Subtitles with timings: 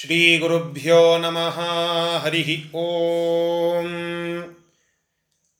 [0.00, 1.60] ಶ್ರೀಗುರುಭ್ಯೋ ನಮಃ.
[2.24, 3.90] ಹರಿ ಓಂ.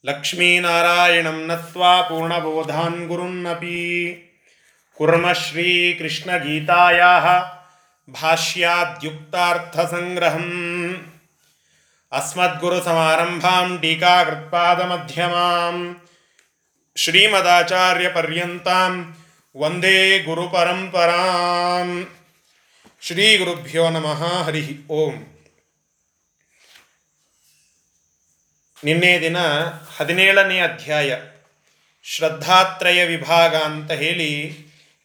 [0.05, 4.17] ಲಕ್ಷ್ಮೀನಾರಾಯಣಂ ನತ್ವಾ ಪೂರ್ಣಬೋಧಾನ್ ಗುರುನ್ನಪಿ.
[4.97, 7.43] ಕುರ್ಮ ಶ್ರೀಕೃಷ್ಣಗೀತಾಯಾ
[8.11, 10.51] ಭಾಷ್ಯಾದ್ಯುಕ್ತಾರ್ಥಸಂಗ್ರಹಂ.
[12.13, 16.07] ಅಸ್ಮದ್ಗುರುಸಮಾರಂಭಾಂ ಟೀಕಾಕೃತ್ಪಾದಮಧ್ಯಮಾಂ.
[16.97, 19.17] ಶ್ರೀಮದಾಚಾರ್ಯಪರ್ಯಂತಾಂ
[19.57, 22.09] ವಂದೇ ಗುರುಪರಂಪರಾಂ.
[23.03, 25.15] ಶ್ರೀ ಗುರುಭ್ಯೋ ನಮಃ ಹರಿ ಓಂ.
[28.85, 29.37] ನಿನ್ನೆ ದಿನ
[29.97, 31.17] ಹದಿನೇಳನೇ ಅಧ್ಯಾಯ,
[32.03, 34.31] ಶ್ರದ್ಧಾತ್ರಯ ವಿಭಾಗ ಅಂತ ಹೇಳಿ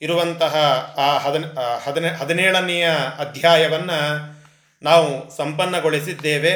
[0.02, 0.56] ಇರುವಂತಹ
[0.98, 1.46] ಆ ಹದಿನ
[1.84, 4.02] ಹದಿನ, ಹದಿನೇಳನೆಯ ಅಧ್ಯಾಯವನ್ನು
[4.84, 6.54] ನಾವು ಸಂಪನ್ನಗೊಳಿಸಿದ್ದೇವೆ.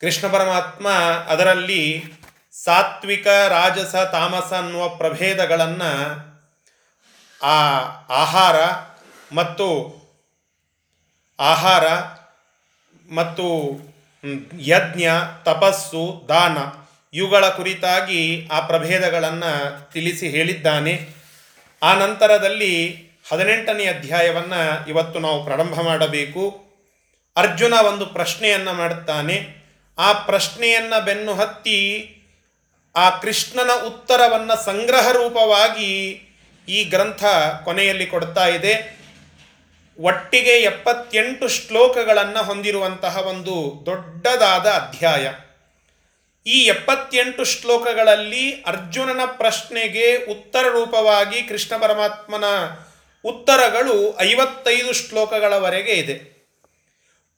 [0.00, 0.90] ಕೃಷ್ಣ ಪರಮಾತ್ಮ
[1.28, 2.04] ಅದರಲ್ಲಿ
[2.52, 5.92] ಸಾತ್ವಿಕ, ರಾಜಸ, ತಾಮಸ ಅನ್ನುವ ಪ್ರಭೇದಗಳನ್ನು
[7.42, 7.56] ಆ
[8.14, 8.56] ಆಹಾರ
[9.34, 9.99] ಮತ್ತು
[11.40, 11.86] ಆಹಾರ
[13.14, 13.76] ಮತ್ತು
[14.60, 15.08] ಯಜ್ಞ,
[15.44, 16.58] ತಪಸ್ಸು, ದಾನ
[17.16, 21.08] ಇವುಗಳ ಕುರಿತಾಗಿ ಆ ಪ್ರಭೇದಗಳನ್ನು ತಿಳಿಸಿ ಹೇಳಿದ್ದಾನೆ.
[21.82, 22.94] ಆ ನಂತರದಲ್ಲಿ
[23.32, 26.70] ಹದಿನೆಂಟನೇ ಅಧ್ಯಾಯವನ್ನು ಇವತ್ತು ನಾವು ಪ್ರಾರಂಭ ಮಾಡಬೇಕು.
[27.36, 29.60] ಅರ್ಜುನ ಒಂದು ಪ್ರಶ್ನೆಯನ್ನು ಮಾಡುತ್ತಾನೆ.
[29.98, 32.16] ಆ ಪ್ರಶ್ನೆಯನ್ನು ಬೆನ್ನು ಹತ್ತಿ
[32.96, 36.22] ಆ ಕೃಷ್ಣನ ಉತ್ತರವನ್ನು ಸಂಗ್ರಹ ರೂಪವಾಗಿ
[36.68, 37.24] ಈ ಗ್ರಂಥ
[37.64, 38.99] ಕೊನೆಯಲ್ಲಿ ಕೊಡ್ತಾ ಇದೆ.
[40.00, 45.32] ಒಟ್ಟಿಗೆ ಎಪ್ಪತ್ತೆಂಟು ಶ್ಲೋಕಗಳನ್ನು ಹೊಂದಿರುವಂತಹ ಒಂದು ದೊಡ್ಡದಾದ ಅಧ್ಯಾಯ.
[46.46, 52.44] ಈ ಎಪ್ಪತ್ತೆಂಟು ಶ್ಲೋಕಗಳಲ್ಲಿ ಅರ್ಜುನನ ಪ್ರಶ್ನೆಗೆ ಉತ್ತರ ರೂಪವಾಗಿ ಕೃಷ್ಣ ಪರಮಾತ್ಮನ
[53.24, 56.40] ಉತ್ತರಗಳು ಐವತ್ತೈದು ಶ್ಲೋಕಗಳವರೆಗೆ ಇದೆ.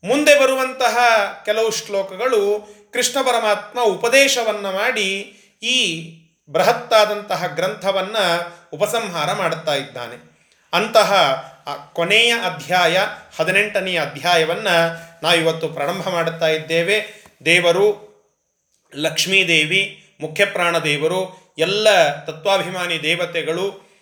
[0.04, 0.96] ಮುಂದೆ ಬರುವಂತಹ
[1.44, 5.20] ಕೆಲವು ಶ್ಲೋಕಗಳು ಕೃಷ್ಣ ಪರಮಾತ್ಮ ಉಪದೇಶವನ್ನು ಮಾಡಿ
[5.62, 6.08] ಈ
[6.50, 10.32] ಬೃಹತ್ತಾದಂತಹ ಗ್ರಂಥವನ್ನು ಉಪಸಂಹಾರ ಮಾಡುತ್ತಾ ಇದ್ದಾನೆ.
[10.72, 11.12] ಅಂತಹ
[11.92, 12.98] ಕೊನೆಯ ಅಧ್ಯಾಯ,
[13.38, 14.76] ಹದಿನೆಂಟನೆಯ ಅಧ್ಯಾಯವನ್ನು
[15.22, 17.24] ನಾವಿವತ್ತು ಪ್ರಾರಂಭ ಮಾಡುತ್ತಾ ಇದ್ದೇವೆ.
[17.44, 18.12] ದೇವರು,
[18.94, 23.92] ಲಕ್ಷ್ಮೀದೇವಿ ಮುಖ್ಯಪ್ರಾಣ ದೇವರು, ಎಲ್ಲ ತತ್ವಾಭಿಮಾನಿ ದೇವತೆಗಳು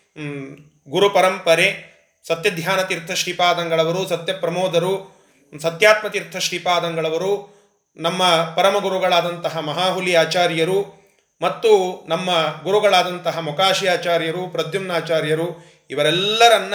[0.88, 1.90] ಗುರು ಪರಂಪರೆ,
[2.28, 5.20] ಸತ್ಯಧ್ಯಾನ ತೀರ್ಥ ಶ್ರೀಪಾದಂಗಳವರು ಸತ್ಯಪ್ರಮೋದರು
[5.62, 7.60] ಸತ್ಯಾತ್ಮತೀರ್ಥ ಶ್ರೀಪಾದಂಗಳವರು,
[7.96, 8.26] ನಮ್ಮ
[8.56, 11.00] ಪರಮ ಗುರುಗಳಾದಂತಹ ಮಹಾಹುಲಿ ಆಚಾರ್ಯರು
[11.42, 12.30] ಮತ್ತು ನಮ್ಮ
[12.62, 15.48] ಗುರುಗಳಾದಂತಹ ಮೊಕಾಶಿ ಆಚಾರ್ಯರು ಪ್ರದ್ಯುಮ್ನಾಚಾರ್ಯರು
[15.90, 16.74] ಇವರೆಲ್ಲರನ್ನ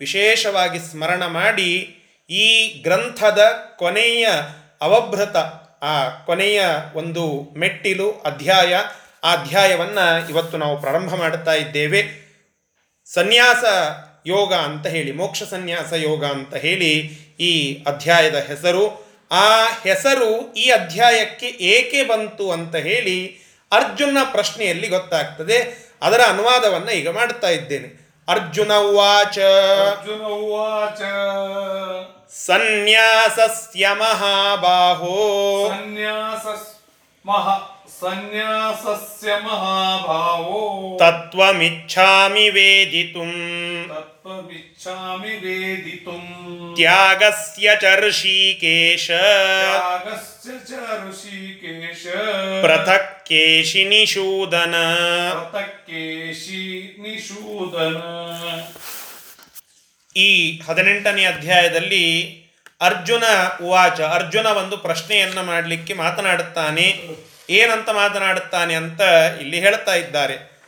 [0.00, 1.94] ವಿಶೇಷವಾಗಿ ಸ್ಮರಣ ಮಾಡಿ
[2.30, 3.40] ಈ ಗ್ರಂಥದ
[3.76, 4.28] ಕೊನೆಯ
[4.80, 5.36] ಅವಭೃತ
[5.82, 6.62] ಆ ಕೊನೆಯ
[6.94, 8.74] ಒಂದು ಮೆಟ್ಟಿಲು ಅಧ್ಯಾಯ,
[9.24, 12.28] ಆ ಅಧ್ಯಾಯವನ್ನು ಇವತ್ತು ನಾವು ಪ್ರಾರಂಭ ಮಾಡುತ್ತಾ ಇದ್ದೇವೆ.
[13.04, 13.64] ಸನ್ಯಾಸ
[14.26, 16.98] ಯೋಗ ಅಂತ ಹೇಳಿ, ಮೋಕ್ಷ ಸನ್ಯಾಸ ಯೋಗ ಅಂತ ಹೇಳಿ
[17.40, 19.08] ಈ ಅಧ್ಯಾಯದ ಹೆಸರು.
[19.30, 23.38] ಆ ಹೆಸರು ಈ ಅಧ್ಯಾಯಕ್ಕೆ ಏಕೆ ಬಂತು ಅಂತ ಹೇಳಿ
[23.72, 25.88] ಅರ್ಜುನ ಪ್ರಶ್ನೆಯಲ್ಲಿ ಗೊತ್ತಾಗ್ತದೆ.
[26.02, 28.07] ಅದರ ಅನುವಾದವನ್ನು ಈಗ ಮಾಡುತ್ತಾ ಇದ್ದೇನೆ.
[28.28, 29.36] ಅರ್ಜುನ ಉವಾಚ
[29.84, 31.00] ಅರ್ಜುನ ಉವಾಚ
[32.38, 35.14] ಸನ್ಯಾಸಸ್ಯ ಮಹಾಬಾಹೋ
[35.70, 36.46] ಸನ್ಯಾಸ
[37.24, 37.46] ಮಹ
[37.98, 40.58] ಸನ್ಯಾಸಸ್ಯ ಮಹಾಭಾವೋ
[41.00, 43.32] ತತ್ವಮಿಚ್ಛಾಮಿ ವೇದಿತುಂ
[43.90, 46.22] ತತ್ವಮಿಚ್ಛಾಮಿ ವೇದಿತುಂ
[46.76, 49.06] ತ್ಯಾಗಸ್ಯ ಚ ಋಷಿಕೇಶ
[49.64, 50.72] ತ್ಯಾಗಸ್ಯ ಚ
[51.02, 52.04] ಋಷಿಕೇಶ
[52.64, 54.74] ಪೃಥಕ್ ಕೇಶಿನಿಷೂದನ
[55.32, 56.62] ಪ್ರತಕ್ಕೇಶಿ
[57.04, 58.02] ನಿಷೂದನ
[60.16, 60.30] ಈ
[60.68, 62.04] ಹದಿನೆಂಟನೇ ಅಧ್ಯಾಯದಲ್ಲಿ
[62.80, 63.24] ಅರ್ಜುನ
[63.62, 66.86] ಉವಾಚ ಅರ್ಜುನ ಒಂದು ಪ್ರಶ್ನೆಯನ್ನ ಮಾಡಲಿಕ್ಕೆ ಮಾತನಾಡುತ್ತಾನೆ.
[67.48, 69.00] ಏನಂತ ಮಾತನಾಡುತ್ತಾನೆ ಅಂತ
[69.40, 70.58] ಇಲ್ಲಿ ಹೇಳ್ತಾ ಇದ್ದಾರೆ.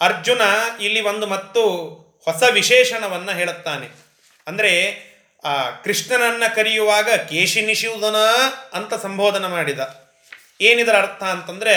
[0.00, 0.40] ಅರ್ಜುನ
[0.80, 1.76] ಇಲ್ಲಿ ಒಂದು ಮತ್ತು
[2.24, 3.88] ಹೊಸ ವಿಶೇಷಣವನ್ನು ಹೇಳುತ್ತಾನೆ.
[4.46, 5.04] ಅಂದರೆ,
[5.44, 8.16] ಆ, ಕೃಷ್ಣನನ್ನು ಕರೆಯುವಾಗ ಕೇಶಿನಿಷೂದನ
[8.72, 10.04] ಅಂತ ಸಂಬೋಧನೆ ಮಾಡಿದ.
[10.60, 11.74] ಏನಿದರ ಅರ್ಥ ಅಂತಂದ್ರೆ,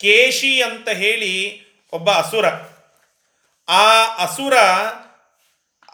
[0.00, 2.44] ಕೇಶಿ ಅಂತ ಹೇಳಿ ಒಬ್ಬ ಅಸುರ.
[3.68, 4.56] ಆ ಅಸುರ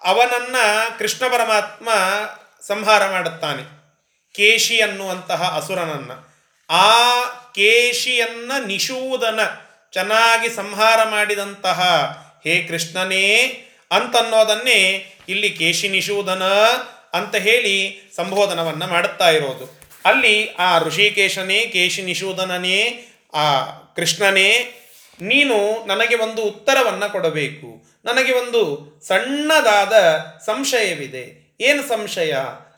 [0.03, 1.89] ಅವನನ್ನು ಕೃಷ್ಣ ಪರಮಾತ್ಮ
[2.67, 3.63] ಸಂಹಾರ ಮಾಡುತ್ತಾನೆ.
[4.35, 6.29] ಕೇಶಿ ಅನ್ನುವಂತಹ ಅಸುರನನ್ನು.
[6.71, 6.95] ಆ
[7.59, 9.41] ಕೇಶಿಯನ್ನ ನಿಷೂದನ
[9.93, 11.81] ಚೆನ್ನಾಗಿ ಸಂಹಾರ ಮಾಡಿದಂತಹ
[12.45, 13.37] ಹೇ ಕೃಷ್ಣನೇ
[13.91, 16.43] ಅಂತನ್ನೋದನ್ನೇ ಇಲ್ಲಿ ಕೇಶಿ ನಿಷೂದನ
[17.13, 19.81] ಅಂತ ಹೇಳಿ ಸಂಬೋಧನವನ್ನು ಮಾಡುತ್ತಾ ಇರೋದು.
[20.05, 23.65] ಅಲ್ಲಿ ಆ ಋಷಿಕೇಶನೇ, ಕೇಶಿ ನಿಷೂದನನೇ ಆ
[23.97, 24.75] ಕೃಷ್ಣನೇ,
[25.21, 27.87] ನೀನು ನನಗೆ ಒಂದು ಉತ್ತರವನ್ನು ಕೊಡಬೇಕು.
[28.05, 29.93] ನನಗೆ ಒಂದು ಸಣ್ಣದಾದ
[30.47, 31.57] ಸಂಶಯವಿದೆ.
[31.61, 32.35] ಏನು ಸಂಶಯ?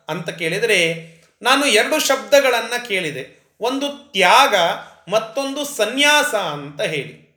[0.08, 0.94] ಅಂತ ಕೇಳಿದರೆ,
[1.42, 3.39] ನಾನು ಎರಡು ಶಬ್ದಗಳನ್ನು ಕೇಳಿದೆ.
[3.60, 4.54] ಒಂದು ತ್ಯಾಗ,
[5.10, 7.30] ಮತ್ತೊಂದು ಸನ್ಯಾಸ ಅಂತ ಹೇಳಿ.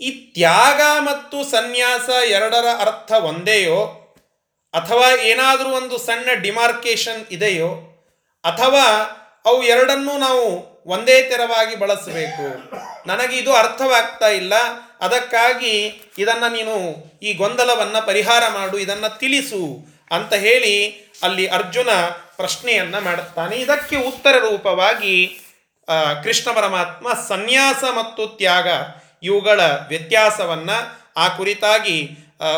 [0.00, 3.80] ಈ ತ್ಯಾಗ ಮತ್ತು ಸನ್ಯಾಸ ಎರಡರ ಅರ್ಥ ಒಂದೇಯೋ,
[4.74, 7.70] ಅಥವಾ ಏನಾದರೂ ಒಂದು ಸಣ್ಣ ಡಿಮಾರ್ಕೇಶನ್ ಇದೆಯೋ,
[8.44, 8.84] ಅಥವಾ
[9.44, 10.44] ಅವು ಎರಡನ್ನೂ ನಾವು
[10.86, 12.46] ಒಂದೇ ತೆರವಾಗಿ ಬಳಸಬೇಕು.
[13.06, 14.54] ನನಗೆ ಇದು ಅರ್ಥವಾಗ್ತಾ ಇಲ್ಲ.
[15.00, 16.74] ಅದಕ್ಕಾಗಿ ಇದನ್ನು ನೀನು
[17.22, 19.62] ಈ ಗೊಂದಲವನ್ನು ಪರಿಹಾರ ಮಾಡು, ಇದನ್ನು ತಿಳಿಸು.
[20.10, 20.74] ಅಂತ ಹೇಳಿ
[21.22, 21.88] ಅಲ್ಲಿ ಅರ್ಜುನ
[22.36, 23.56] ಪ್ರಶ್ನೆಯನ್ನ ಮಾಡುತ್ತಾನೆ.
[23.56, 25.40] ಇದಕ್ಕೆ ಉತ್ತರ ರೂಪವಾಗಿ
[26.24, 28.68] ಕೃಷ್ಣ ಪರಮಾತ್ಮ ಸನ್ಯಾಸ ಮತ್ತು ತ್ಯಾಗ
[29.22, 30.76] ಇವುಗಳ ವ್ಯತ್ಯಾಸವನ್ನು
[31.16, 32.10] ಆ ಕುರಿತಾಗಿ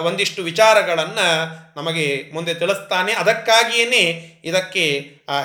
[0.03, 1.29] ಒಂದಿಷ್ಟು ವಿಚಾರಗಳನ್ನು
[1.77, 3.13] ನಮಗೆ ಮುಂದೆ ತಿಳಿಸ್ತಾನೆ.
[3.13, 4.03] ಅದಕ್ಕಾಗಿಯೇ
[4.45, 4.85] ಇದಕ್ಕೆ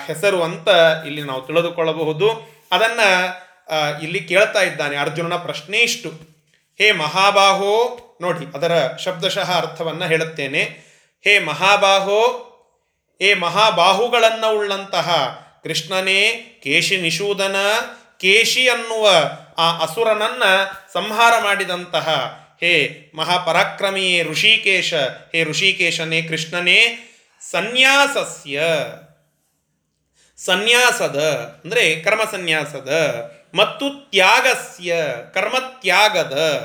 [0.06, 0.68] ಹೆಸರು ಅಂತ
[1.06, 2.30] ಇಲ್ಲಿ ನಾವು ತಿಳಿದುಕೊಳ್ಳಬಹುದು.
[2.72, 3.10] ಅದನ್ನು
[4.04, 6.10] ಇಲ್ಲಿ ಕೇಳ್ತಾ ಇದ್ದಾನೆ ಅರ್ಜುನನ ಪ್ರಶ್ನೆ ಇಷ್ಟು.
[6.78, 7.74] ಹೇ ಮಹಾಬಾಹೋ,
[8.22, 10.85] ನೋಡಿ ಅದರ ಶಬ್ದಶಃ ಅರ್ಥವನ್ನು ಹೇಳುತ್ತೇನೆ.
[11.28, 12.22] ಹೇ ಮಹಾಬಾಹೋ,
[13.22, 15.10] ಏ ಮಹಾಬಾಹುಗಳನ್ನು ಉಳ್ಳಂತಹ
[15.64, 16.32] ಕೃಷ್ಣನೇ,
[16.64, 17.56] ಕೇಶಿ ನಿಷೂದನ,
[18.18, 19.10] ಕೇಶಿ ಅನ್ನುವ
[19.58, 20.44] ಆ ಅಸುರನನ್ನ
[20.94, 22.08] ಸಂಹಾರ ಮಾಡಿದಂತಹ
[22.60, 24.94] ಹೇ ಮಹಾಪರಾಕ್ರಮಿಯೇ ಋಷಿಕೇಶ,
[25.32, 26.80] ಹೇ ಋಷಿಕೇಶನೇ ಕೃಷ್ಣನೇ,
[27.52, 28.62] ಸನ್ಯಾಸಸ್ಯ.
[30.38, 31.18] ಸನ್ಯಾಸದ
[31.64, 32.94] ಅಂದರೆ ಕರ್ಮಸನ್ಯಾಸದ,
[33.56, 34.96] ಮತ್ತು ತ್ಯಾಗಸ್ಯ,
[35.34, 36.60] ಕರ್ಮತ್ಯಾಗದ,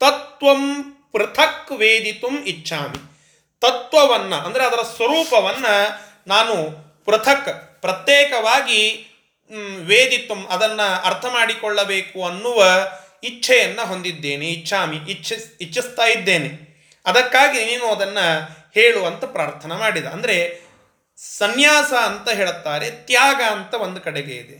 [0.00, 3.09] ತತ್ವಂ ಪೃಥಕ್ ವೇದಿತು ಇಚ್ಛಾಮಿ.
[3.62, 5.74] ತತ್ವವನ್ನು, ಅಂದರೆ ಅದರ ಸ್ವರೂಪವನ್ನು
[6.26, 6.54] ನಾನು
[7.04, 8.80] ಪೃಥಕ್, ಪ್ರತ್ಯೇಕವಾಗಿ
[9.50, 12.58] ವೇದಿತ್ವ ವೇದಿತುಂ ಅದನ್ನು ಅರ್ಥ ಮಾಡಿಕೊಳ್ಳಬೇಕು ಅನ್ನುವ
[13.24, 16.50] ಇಚ್ಛೆಯನ್ನು ಹೊಂದಿದ್ದೇನೆ, ಇಚ್ಛಾಮಿ ಇಚ್ಛಿಸ್ ಇಚ್ಛಿಸ್ತಾ ಇದ್ದೇನೆ.
[17.06, 18.26] ಅದಕ್ಕಾಗಿ ನೀನು ಅದನ್ನು
[18.74, 20.06] ಹೇಳುವಂತ ಪ್ರಾರ್ಥನೆ ಮಾಡಿದ.
[20.06, 20.36] ಅಂದರೆ
[21.38, 24.58] ಸನ್ಯಾಸ ಅಂತ ಹೇಳುತ್ತಾರೆ, ತ್ಯಾಗ ಅಂತ ಒಂದು ಕಡೆಗೆ ಇದೆ.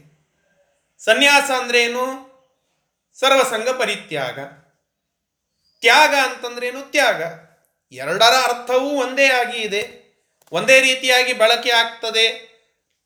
[0.98, 2.04] ಸನ್ಯಾಸ ಅಂದ್ರೆ ಏನು?
[3.20, 4.38] ಸರ್ವಸಂಗ ಪರಿತ್ಯಾಗ.
[5.82, 7.22] ತ್ಯಾಗ ಅಂತಂದ್ರೇನು ತ್ಯಾಗ.
[7.92, 10.00] ಎರಡರ ಅರ್ಥವೂ ಒಂದೇ ಆಗಿ ಇದೆ.
[10.52, 12.50] ಒಂದೇ ರೀತಿಯಾಗಿ ಬಳಕೆ ಆಗ್ತದೆ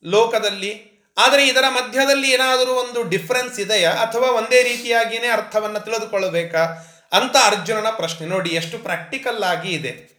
[0.04, 0.94] ಲೋಕದಲ್ಲಿ.
[1.18, 3.90] ಆದರೆ ಇದರ ಮಧ್ಯದಲ್ಲಿ ಏನಾದರೂ ಒಂದು ಡಿಫ್ರೆನ್ಸ್ ಇದೆಯಾ?
[3.90, 6.64] ಅಥವಾ ಒಂದೇ ರೀತಿಯಾಗಿಯೇ ಅರ್ಥವನ್ನು ತಿಳಿದುಕೊಳ್ಳಬೇಕಾ?
[7.12, 10.14] ಅಂತ ಅರ್ಜುನನ ಪ್ರಶ್ನೆ ನೋಡಿ, ಎಷ್ಟು ಪ್ರಾಕ್ಟಿಕಲ್ ಆಗಿ ಇದೆ.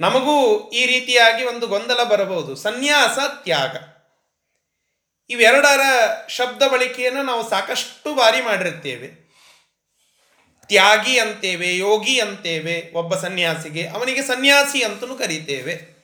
[0.00, 2.56] ನಮಗೂ ಈ ರೀತಿಯಾಗಿ ಒಂದು ಗೊಂದಲ ಬರಬಹುದು.
[2.56, 3.76] ಸನ್ಯಾಸ, ತ್ಯಾಗ.
[5.30, 5.80] ಇವೆರಡರ
[6.28, 9.25] ಶಬ್ದ ಬಳಕೆಯನ್ನು ನಾವು ಸಾಕಷ್ಟು ಬಾರಿ ಮಾಡಿರ್ತೇವೆ
[10.68, 15.96] ತ್ಯಾಗಿ ಅಂತೇವೆ, ಯೋಗಿ ಅಂತೇವೆ, ಒಬ್ಬ ಸನ್ಯಾಸಿಗೆ, ಅವನಿಗೆ ಸನ್ಯಾಸಿ ಅಂತಲೂ ಕರೀತೇವೆ.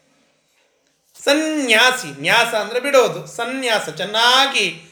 [1.24, 3.26] ಸನ್ಯಾಸಿ, ನ್ಯಾಸ ಅಂದರೆ ಬಿಡೋದು.
[3.26, 4.82] ಸನ್ಯಾಸ, ಚೆನ್ನಾಗಿ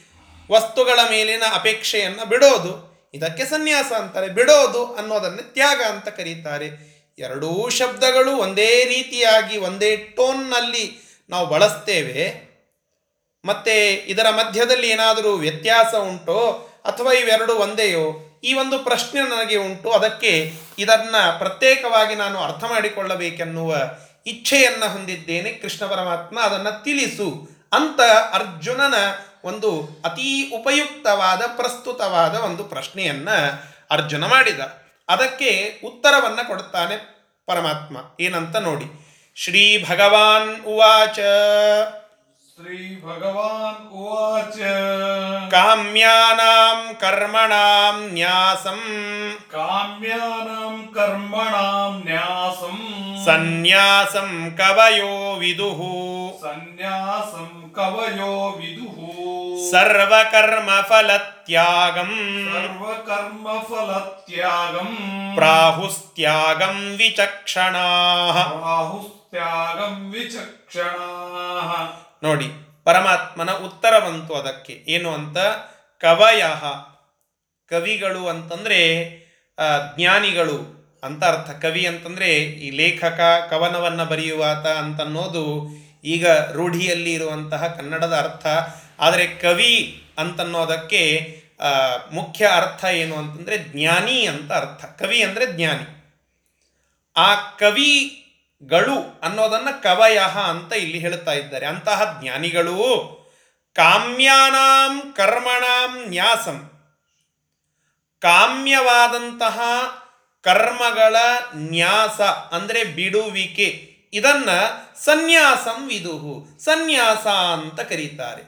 [0.51, 2.91] ವಸ್ತುಗಳ ಮೇಲಿನ ಅಪೇಕ್ಷೆಯನ್ನು ಬಿಡೋದು.
[3.13, 4.27] ಇದಕ್ಕೆ ಸನ್ಯಾಸ ಅಂತಾರೆ.
[4.27, 6.91] ಬಿಡೋದು ಅನ್ನೋದನ್ನು ತ್ಯಾಗ ಅಂತ ಕರೀತಾರೆ.
[7.19, 12.51] ಎರಡೂ ಶಬ್ದಗಳು ಒಂದೇ ರೀತಿಯಾಗಿ, ಒಂದೇ ಟೋನ್ನಲ್ಲಿ ನಾವು ಬಳಸ್ತೇವೆ.
[13.45, 19.91] ಮತ್ತೆ ಇದರ ಮಧ್ಯದಲ್ಲಿ ಏನಾದರೂ ವ್ಯತ್ಯಾಸ ಉಂಟೋ ಅಥವಾ ಇವೆರಡು ಒಂದೇಯೋ ಈ ಒಂದು ಪ್ರಶ್ನೆ ನನಗೆ ಉಂಟು.
[19.91, 23.75] ಅದಕ್ಕೆ ಇದನ್ನ ಪ್ರತ್ಯೇಕವಾಗಿ ನಾನು ಅರ್ಥ ಮಾಡಿಕೊಳ್ಳಬೇಕೆನ್ನುವ
[24.27, 26.39] ಇಚ್ಛೆಯನ್ನು ಹೊಂದಿದ್ದೇನೆ ಕೃಷ್ಣ ಪರಮಾತ್ಮ.
[26.39, 27.99] ಅದನ್ನು ತಿಳಿಸು ಅಂತ
[28.33, 28.93] ಅರ್ಜುನನ
[29.43, 34.59] ಒಂದು ಅತೀ ಉಪಯುಕ್ತವಾದ, ಪ್ರಸ್ತುತವಾದ ಒಂದು ಪ್ರಶ್ನೆಯನ್ನು ಅರ್ಜುನ ಮಾಡಿದ.
[35.09, 36.97] ಅದಕ್ಕೆ ಉತ್ತರವನ್ನು ಕೊಡುತ್ತಾನೆ
[37.45, 37.97] ಪರಮಾತ್ಮ.
[38.19, 38.85] ಏನಂತ ನೋಡಿ.
[39.35, 41.19] ಶ್ರೀ ಭಗವಾನ್ ಉವಾಚ.
[45.53, 48.81] ಕಾಮ್ಯಾನಾಂ ಕರ್ಮಣಾಂ ನ್ಯಾಸಂ
[49.53, 52.77] ಕಾಮ್ಯಾನಾಂ ಕರ್ಮಣಾಂ ನ್ಯಾಸಂ
[53.25, 54.29] ಸನ್ಯಾಸಂ
[54.59, 55.79] ಕವಯೋ ವಿದುಃ
[56.43, 58.97] ಸನ್ಯಾಸಂ ಕವಯೋ ವಿದುಃ
[59.71, 62.11] ಸರ್ವಕರ್ಮ ಫಲತ್ಯಾಗಂ
[62.47, 64.91] ಸರ್ವಕರ್ಮ ಫಲತ್ಯಾಗಂ
[65.37, 71.69] ಪ್ರಾಹುಸ್ತ್ಯಾಗಂ ವಿಚಕ್ಷಣಾಃ ರಾಹುಸ್ತ್ಯಾಗಂ ವಿಚಕ್ಷಣಾಃ
[72.23, 72.45] ನೋಡಿ,
[72.83, 74.85] ಪರಮಾತ್ಮನ ಉತ್ತರ ಬಂತು ಅದಕ್ಕೆ.
[74.87, 75.37] ಏನು ಅಂತ?
[76.01, 76.43] ಕವಯ.
[77.69, 79.09] ಕವಿಗಳು ಅಂತಂದ್ರೆ
[79.95, 81.49] ಜ್ಞಾನಿಗಳು ಅಂತ ಅರ್ಥ.
[81.51, 85.67] ಕವಿ ಅಂತಂದ್ರೆ, ಈ ಲೇಖಕ, ಕವನವನ್ನ ಬರೆಯುವಾತ ಅಂತನ್ನೋದು
[86.03, 88.47] ಈಗ ರೂಢಿಯಲ್ಲಿ ಇರುವಂತಹ ಕನ್ನಡದ ಅರ್ಥ.
[88.99, 91.35] ಆದರೆ ಕವಿ ಅಂತನ್ನೋದಕ್ಕೆ
[92.11, 94.85] ಮುಖ್ಯ ಅರ್ಥ ಏನು ಅಂತಂದ್ರೆ, ಜ್ಞಾನಿ ಅಂತ ಅರ್ಥ.
[94.85, 96.01] ಕವಿ ಅಂದ್ರೆ ಜ್ಞಾನಿ.
[97.17, 97.49] ಆ
[98.69, 101.65] ಕವಿಗಳು ಅನ್ನೋದನ್ನ ಕವಯಃ ಅಂತ ಇಲ್ಲಿ ಹೇಳುತ್ತಾ ಇದ್ದಾರೆ.
[101.65, 102.77] ಅಂತಹ ಜ್ಞಾನಿಗಳು
[103.75, 106.71] ಕಾಮ್ಯಾನಾಂ ಕರ್ಮಣಾಂ ನ್ಯಾಸಂ.
[108.19, 109.59] ಕಾಮ್ಯವಾದಂತಹ
[110.41, 111.15] ಕರ್ಮಗಳ
[111.55, 112.21] ನ್ಯಾಸ
[112.53, 113.95] ಅಂದರೆ ಬಿಡುವಿಕೆ.
[114.13, 114.49] ಇದನ್ನ
[114.99, 118.43] ಸನ್ಯಾಸಂ ವಿದುಹು, ಸನ್ಯಾಸ ಅಂತ ಕರೀತಾರೆ.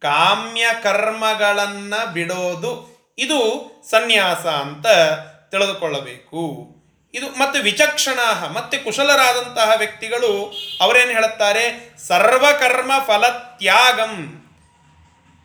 [0.00, 4.86] ಕಾಮ್ಯ ಕರ್ಮಗಳನ್ನ ಬಿಡೋದು ಇದು ಸನ್ಯಾಸ ಅಂತ
[5.50, 6.66] ತಿಳಿದುಕೊಳ್ಳಬೇಕು.
[7.14, 8.18] ಇದು ಮತ್ತೆ ವಿಚಕ್ಷಣ
[8.52, 11.94] ಮತ್ತೆ ಕುಶಲರಾದಂತಹ ವ್ಯಕ್ತಿಗಳು ಅವರೇನು ಹೇಳುತ್ತಾರೆ?
[12.06, 14.44] ಸರ್ವಕರ್ಮ ಫಲ ತ್ಯಾಗಂ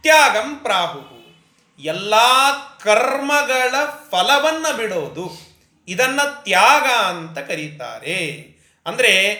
[0.01, 1.15] ತ್ಯಾಗಂ ಪ್ರಾಹು.
[1.79, 2.13] ಎಲ್ಲ
[2.83, 3.75] ಕರ್ಮಗಳ
[4.11, 5.55] ಫಲವನ್ನು ಬಿಡೋದು.
[5.87, 8.47] ಇದನ್ನ ತ್ಯಾಗ ಅಂತ ಕರೀತಾರೆ.
[8.85, 9.35] ಅಂದರೆ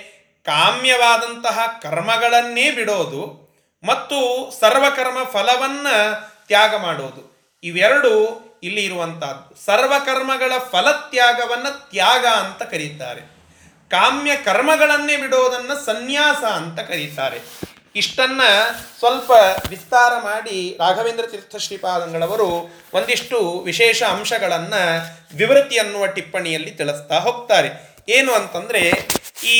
[0.45, 3.45] ಕಾಮ್ಯವಾದಂತಹ ಕರ್ಮಗಳನ್ನೇ ಬಿಡೋದು
[3.83, 6.13] ಮತ್ತು ಸರ್ವಕರ್ಮ ಫಲವನ್ನು
[6.47, 7.35] ತ್ಯಾಗ ಮಾಡೋದು.
[7.63, 9.65] ಇವೆರಡು ಇಲ್ಲಿ ಇರುವಂತಹದ್ದು.
[9.65, 13.21] ಸರ್ವಕರ್ಮಗಳ ಫಲತ್ಯಾಗವನ್ನು ತ್ಯಾಗ ಅಂತ ಕರೀತಾರೆ.
[13.89, 17.41] ಕಾಮ್ಯ ಕರ್ಮಗಳನ್ನೇ ಬಿಡೋದನ್ನು ಸನ್ಯಾಸ ಅಂತ ಕರೀತಾರೆ.
[17.95, 18.41] ಇಷ್ಟನ್ನ
[18.99, 19.31] ಸ್ವಲ್ಪ
[19.69, 25.01] ವಿಸ್ತಾರ ಮಾಡಿ ರಾಘವೇಂದ್ರ ತೀರ್ಥ ಶ್ರೀಪಾದಂಗಳವರು ಒಂದಿಷ್ಟು ವಿಶೇಷ ಅಂಶಗಳನ್ನು
[25.37, 27.95] ವಿವೃತಿ ಅನ್ನುವ ಟಿಪ್ಪಣಿಯಲ್ಲಿ ತಿಳಿಸ್ತಾ ಹೋಗ್ತಾರೆ.
[28.09, 29.07] ಏನು ಅಂತಂದ್ರೆ,
[29.43, 29.59] ಈ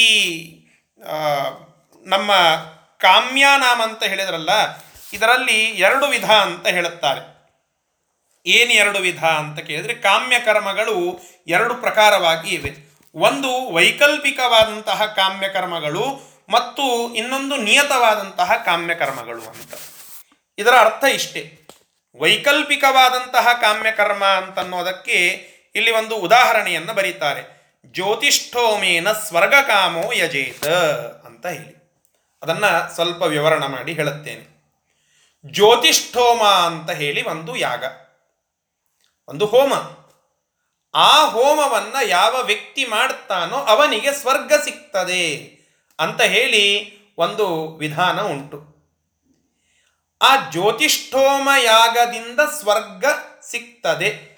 [2.06, 2.32] ನಮ್ಮ
[3.00, 4.50] ಕಾಮ್ಯಾನಾಮ ಅಂತ ಹೇಳಿದ್ರಲ್ಲ,
[5.14, 7.35] ಇದರಲ್ಲಿ ಎರಡು ವಿಧ ಅಂತ ಹೇಳುತ್ತಾರೆ.
[8.46, 12.96] ಏನು ಎರಡು ವಿಧ ಅಂತ ಕೇಳಿದರೆ ಕಾಮ್ಯ ಕರ್ಮಗಳು ಎರಡು ಪ್ರಕಾರವಾಗಿ ಇವೆ.
[13.16, 19.74] ಒಂದು ವೈಕಲ್ಪಿಕವಾದಂತಹ ಕಾಮ್ಯ ಕರ್ಮಗಳು ಮತ್ತು ಇನ್ನೊಂದು ನಿಯತವಾದಂತಹ ಕಾಮ್ಯ ಕರ್ಮಗಳು ಅಂತ.
[20.58, 21.68] ಇದರ ಅರ್ಥ ಇಷ್ಟೇ.
[22.20, 25.28] ವೈಕಲ್ಪಿಕವಾದಂತಹ ಕಾಮ್ಯ ಕರ್ಮ ಅಂತನ್ನೋದಕ್ಕೆ
[25.76, 27.56] ಇಲ್ಲಿ ಒಂದು ಉದಾಹರಣೆಯನ್ನು ಬರೀತಾರೆ.
[27.86, 30.68] ಜ್ಯೋತಿಷ್ಠೋಮೇನ ಸ್ವರ್ಗಕಾಮೋ ಯಜೇತ
[31.26, 31.86] ಅಂತ ಹೇಳಿ.
[32.44, 34.56] ಅದನ್ನು ಸ್ವಲ್ಪ ವಿವರಣೆ ಮಾಡಿ ಹೇಳುತ್ತೇನೆ.
[35.46, 37.84] ಜ್ಯೋತಿಷ್ಠೋಮ ಅಂತ ಹೇಳಿ ಒಂದು ಯಾಗ.
[39.28, 39.74] ಒಂದು ಹೋಮ.
[40.94, 45.38] ಆ ಹೋಮವನ್ನು ಯಾವ ವ್ಯಕ್ತಿ ಮಾಡ್ತಾನೋ ಅವನಿಗೆ ಸ್ವರ್ಗ ಸಿಗ್ತದೆ
[46.00, 48.76] ಅಂತ ಹೇಳಿ ಒಂದು ವಿಧಾನ ಉಂಟು.
[50.22, 53.06] ಆ ಜ್ಯೋತಿಷ್ಠೋಮ ಯಾಗದಿಂದ ಸ್ವರ್ಗ
[53.42, 54.36] ಸಿಗ್ತದೆ.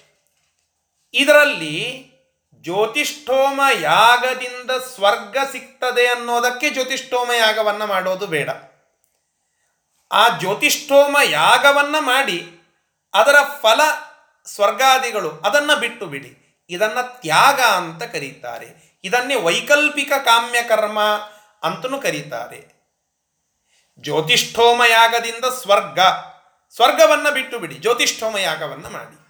[1.14, 2.10] ಇದರಲ್ಲಿ
[2.54, 8.50] ಜ್ಯೋತಿಷ್ಠೋಮ ಯಾಗದಿಂದ ಸ್ವರ್ಗ ಸಿಗ್ತದೆ ಅನ್ನೋದಕ್ಕೆ ಜ್ಯೋತಿಷ್ಠೋಮ ಯಾಗವನ್ನು ಮಾಡೋದು ಬೇಡ.
[10.12, 12.50] ಆ ಜ್ಯೋತಿಷ್ಠೋಮ ಯಾಗವನ್ನು ಮಾಡಿ
[13.14, 13.80] ಅದರ ಫಲ
[14.54, 16.64] ಸ್ವರ್ಗಾದಿಗಳು, ಅದನ್ನು ಬಿಟ್ಟು ಬಿಡಿ.
[16.70, 18.98] ಇದನ್ನು ತ್ಯಾಗ ಅಂತ ಕರೀತಾರೆ.
[19.04, 21.02] ಇದನ್ನೇ ವೈಕಲ್ಪಿಕ ಕಾಮ್ಯ ಕರ್ಮ
[21.62, 22.78] ಅಂತಲೂ ಕರೀತಾರೆ.
[24.00, 25.98] ಜ್ಯೋತಿಷ್ಠೋಮ ಯಾಗದಿಂದ ಸ್ವರ್ಗ.
[26.74, 27.74] ಸ್ವರ್ಗವನ್ನು ಬಿಟ್ಟು ಬಿಡಿ.
[27.74, 29.28] ಜ್ಯೋತಿಷ್ಠೋಮ ಯಾಗವನ್ನು ಮಾಡಿ.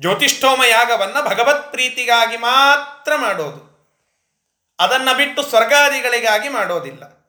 [0.00, 3.70] ಜ್ಯೋತಿಷ್ಠೋಮ ಯಾಗವನ್ನು ಭಗವತ್ ಪ್ರೀತಿಗಾಗಿ ಮಾತ್ರ ಮಾಡೋದು.
[4.78, 7.20] ಅದನ್ನು ಬಿಟ್ಟು ಸ್ವರ್ಗಾದಿಗಳಿಗಾಗಿ ಮಾಡೋದಿಲ್ಲ.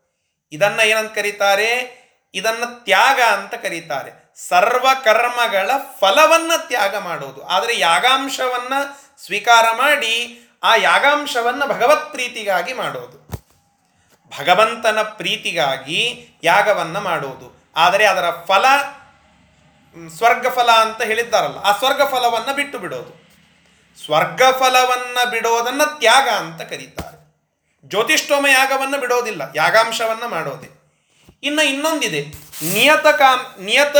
[0.51, 2.01] ಇದನ್ನು ಏನಂತ ಕರೀತಾರೆ?
[2.33, 4.20] ಇದನ್ನು ತ್ಯಾಗ ಅಂತ ಕರೀತಾರೆ.
[4.37, 5.69] ಸರ್ವ ಕರ್ಮಗಳ
[6.01, 8.79] ಫಲವನ್ನು ತ್ಯಾಗ ಮಾಡುವುದು ಆದರೆ ಯಾಗಾಂಶವನ್ನು
[9.25, 10.13] ಸ್ವೀಕಾರ ಮಾಡಿ
[10.69, 13.17] ಆ ಯಾಗಾಂಶವನ್ನು ಭಗವತ್ ಪ್ರೀತಿಗಾಗಿ ಮಾಡೋದು.
[14.31, 16.01] ಭಗವಂತನ ಪ್ರೀತಿಗಾಗಿ
[16.43, 18.65] ಯಾಗವನ್ನು ಮಾಡುವುದು ಆದರೆ ಅದರ ಫಲ
[19.95, 23.11] ಸ್ವರ್ಗಫಲ ಸ್ವರ್ಗ ಫಲ ಅಂತ ಹೇಳಿದ್ದಾರಲ್ಲ, ಆ ಸ್ವರ್ಗ ಫಲವನ್ನು ಬಿಟ್ಟು ಬಿಡೋದು.
[23.97, 27.17] ಸ್ವರ್ಗ ಫಲವನ್ನು ಬಿಡೋದನ್ನು ತ್ಯಾಗ ಅಂತ ಕರೀತಾರೆ.
[27.91, 30.69] ಜ್ಯೋತಿಷ್ಠೋಮ ಯಾಗವನ್ನು ಬಿಡೋದಿಲ್ಲ, ಯಾಗಾಂಶವನ್ನು ಮಾಡೋದೆ.
[31.47, 32.21] ಇನ್ನು ಇನ್ನೊಂದಿದೆ.
[32.63, 33.97] ನಿಯತ ಕಾಮ್ ನಿಯತ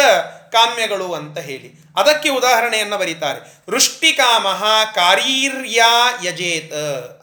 [0.51, 1.83] ಕಾಮ್ಯಗಳು ಅಂತ ಹೇಳಿ.
[1.97, 3.39] ಅದಕ್ಕೆ ಉದಾಹರಣೆಯನ್ನು ಬರೀತಾರೆ.
[3.69, 4.47] ವೃಷ್ಟಿಕಾಮ
[4.95, 5.83] ಕಾರೀರ್ಯ
[6.23, 6.73] ಯಜೇತ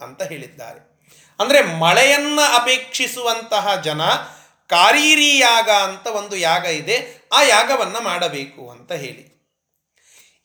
[0.03, 0.89] ಅಂತ ಹೇಳಿದ್ದಾರೆ.
[1.41, 4.03] ಅಂದರೆ ಮಳೆಯನ್ನು ಅಪೇಕ್ಷಿಸುವಂತಹ ಜನ
[4.67, 9.39] ಕಾರೀರಿ ಯಾಗ ಅಂತ ಒಂದು ಯಾಗ ಇದೆ, ಆ ಯಾಗವನ್ನು ಮಾಡಬೇಕು ಅಂತ ಹೇಳಿ.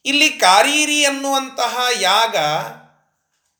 [0.05, 2.35] ಇಲ್ಲಿ ಕಾರೀರಿ ಅನ್ನುವಂತಹ ಯಾಗ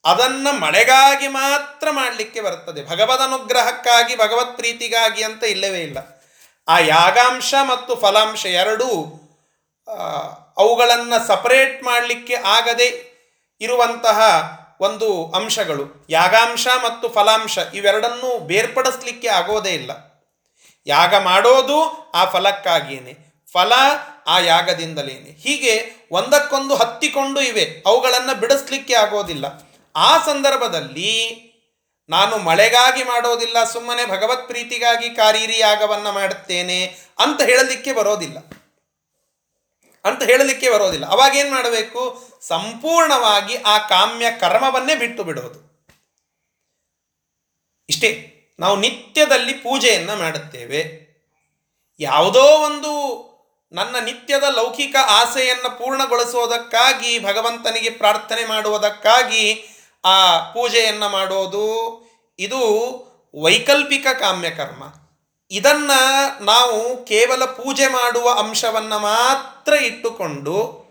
[0.06, 2.86] ಅದನ್ನು ಮಳೆಗಾಗಿ ಮಾತ್ರ ಮಾಡಲಿಕ್ಕೆ ಬರ್ತದೆ.
[2.86, 6.23] ಭಗವದ್ ಅನುಗ್ರಹಕ್ಕಾಗಿ, ಭಗವತ್ ಪ್ರೀತಿಗಾಗಿ ಅಂತ ಇಲ್ಲವೇ ಇಲ್ಲ.
[6.68, 8.90] ಆ ಯಾಗಾಂಶ ಮತ್ತು ಫಲಾಂಶ ಎರಡೂ
[10.58, 13.14] ಅವುಗಳನ್ನು ಸಪರೇಟ್ ಮಾಡಲಿಕ್ಕೆ ಆಗದೆ
[13.62, 14.20] ಇರುವಂತಹ
[14.82, 16.08] ಒಂದು ಅಂಶಗಳು.
[16.10, 19.92] ಯಾಗಾಂಶ ಮತ್ತು ಫಲಾಂಶ ಇವೆರಡನ್ನೂ ಬೇರ್ಪಡಿಸ್ಲಿಕ್ಕೆ ಆಗೋದೇ ಇಲ್ಲ.
[20.88, 23.74] ಯಾಗ ಮಾಡೋದು ಆ ಫಲಕ್ಕಾಗಿಯೇ ಫಲ
[24.28, 25.32] ಆ ಯಾಗದಿಂದಲೇನೆ.
[25.44, 27.84] ಹೀಗೆ ಒಂದಕ್ಕೊಂದು ಹತ್ತಿಕೊಂಡು ಇವೆ.
[27.86, 29.46] ಅವುಗಳನ್ನು ಬಿಡಿಸ್ಲಿಕ್ಕೆ ಆಗೋದಿಲ್ಲ.
[29.96, 31.12] ಆ ಸಂದರ್ಭದಲ್ಲಿ
[32.10, 36.86] ನಾನು ಮಳೆಗಾಗಿ ಮಾಡೋದಿಲ್ಲ, ಸುಮ್ಮನೆ ಭಗವತ್ ಪ್ರೀತಿಗಾಗಿ ಕಾರೀರಿ ಯಾಗವನ್ನು ಮಾಡುತ್ತೇನೆ
[37.20, 38.38] ಅಂತ ಹೇಳಲಿಕ್ಕೆ ಬರೋದಿಲ್ಲ.
[40.06, 41.06] ಅಂತ ಹೇಳಲಿಕ್ಕೆ ಬರೋದಿಲ್ಲ.
[41.06, 42.30] ಅವಾಗೇನು ಮಾಡಬೇಕು?
[42.42, 45.88] ಸಂಪೂರ್ಣವಾಗಿ ಆ ಕಾಮ್ಯ ಕರ್ಮವನ್ನೇ ಬಿಟ್ಟು ಬಿಡೋದು.
[47.90, 48.30] ಇಷ್ಟೇ,
[48.60, 51.04] ನಾವು ನಿತ್ಯದಲ್ಲಿ ಪೂಜೆಯನ್ನು ಮಾಡುತ್ತೇವೆ.
[52.00, 53.24] ಯಾವುದೋ ಒಂದು
[53.72, 59.70] ನನ್ನ ನಿತ್ಯದ ಲೌಕಿಕ ಆಸೆಯನ್ನು ಪೂರ್ಣಗೊಳಿಸುವುದಕ್ಕಾಗಿ, ಭಗವಂತನಿಗೆ ಪ್ರಾರ್ಥನೆ ಮಾಡುವುದಕ್ಕಾಗಿ
[60.06, 62.04] ಆ ಪೂಜೆಯನ್ನು ಮಾಡೋದು
[62.40, 62.60] ಇದು
[63.44, 64.84] ವೈಕಲ್ಪಿಕ ಕಾಮ್ಯ ಕರ್ಮ.
[65.52, 70.84] ಇದನ್ನು ನಾವು ಕೇವಲ ಪೂಜೆ ಮಾಡುವ ಅಂಶವನ್ನು ಮಾತ್ರ ಇಟ್ಟುಕೊಂಡು,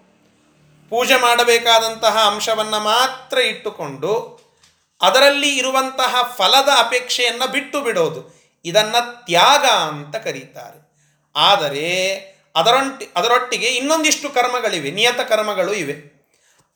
[0.91, 4.43] ಪೂಜೆ ಮಾಡಬೇಕಾದಂತಹ ಅಂಶವನ್ನು ಮಾತ್ರ ಇಟ್ಟುಕೊಂಡು,
[5.03, 8.43] ಅದರಲ್ಲಿ ಇರುವಂತಹ ಫಲದ ಅಪೇಕ್ಷೆಯನ್ನು ಬಿಟ್ಟು ಬಿಡೋದು.
[8.65, 10.93] ಇದನ್ನು ತ್ಯಾಗ ಅಂತ ಕರೀತಾರೆ.
[11.37, 12.15] ಆದರೆ
[12.57, 16.13] ಅದರೊಂಟಿ, ಅದರೊಟ್ಟಿಗೆ ಇನ್ನೊಂದಿಷ್ಟು ಕರ್ಮಗಳಿವೆ, ನಿಯತ ಕರ್ಮಗಳು ಇವೆ.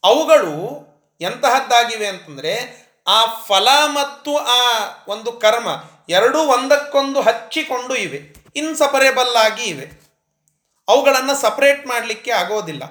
[0.04, 0.85] ಅವುಗಳು
[1.20, 4.60] ಎಂತಹದ್ದಾಗಿವೆ ಅಂತಂದರೆ ಆ ಫಲ ಮತ್ತು ಆ
[5.08, 5.68] ಒಂದು ಕರ್ಮ
[6.08, 10.06] ಎರಡೂ ಒಂದಕ್ಕೊಂದು ಹಚ್ಚಿಕೊಂಡು ಇವೆ ಇನ್ಸಪರೇಬಲ್ ಆಗಿ ಇವೆ.
[10.88, 12.82] ಅವುಗಳನ್ನು ಸಪರೇಟ್ ಮಾಡಲಿಕ್ಕೆ ಆಗೋದಿಲ್ಲ.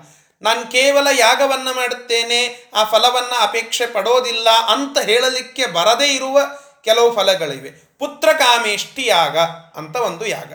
[0.41, 6.39] ನಾನು ಕೇವಲ ಯಾಗವನ್ನು ಮಾಡುತ್ತೇನೆ, ಆ ಫಲವನ್ನು ಅಪೇಕ್ಷೆ ಪಡೋದಿಲ್ಲ ಅಂತ ಹೇಳಲಿಕ್ಕೆ ಬರದೇ ಇರುವ
[6.83, 7.69] ಕೆಲವು ಫಲಗಳಿವೆ.
[7.99, 9.37] ಪುತ್ರ ಕಾಮೇಷ್ಟಿ ಯಾಗ
[9.75, 10.53] ಅಂತ ಒಂದು ಯಾಗ.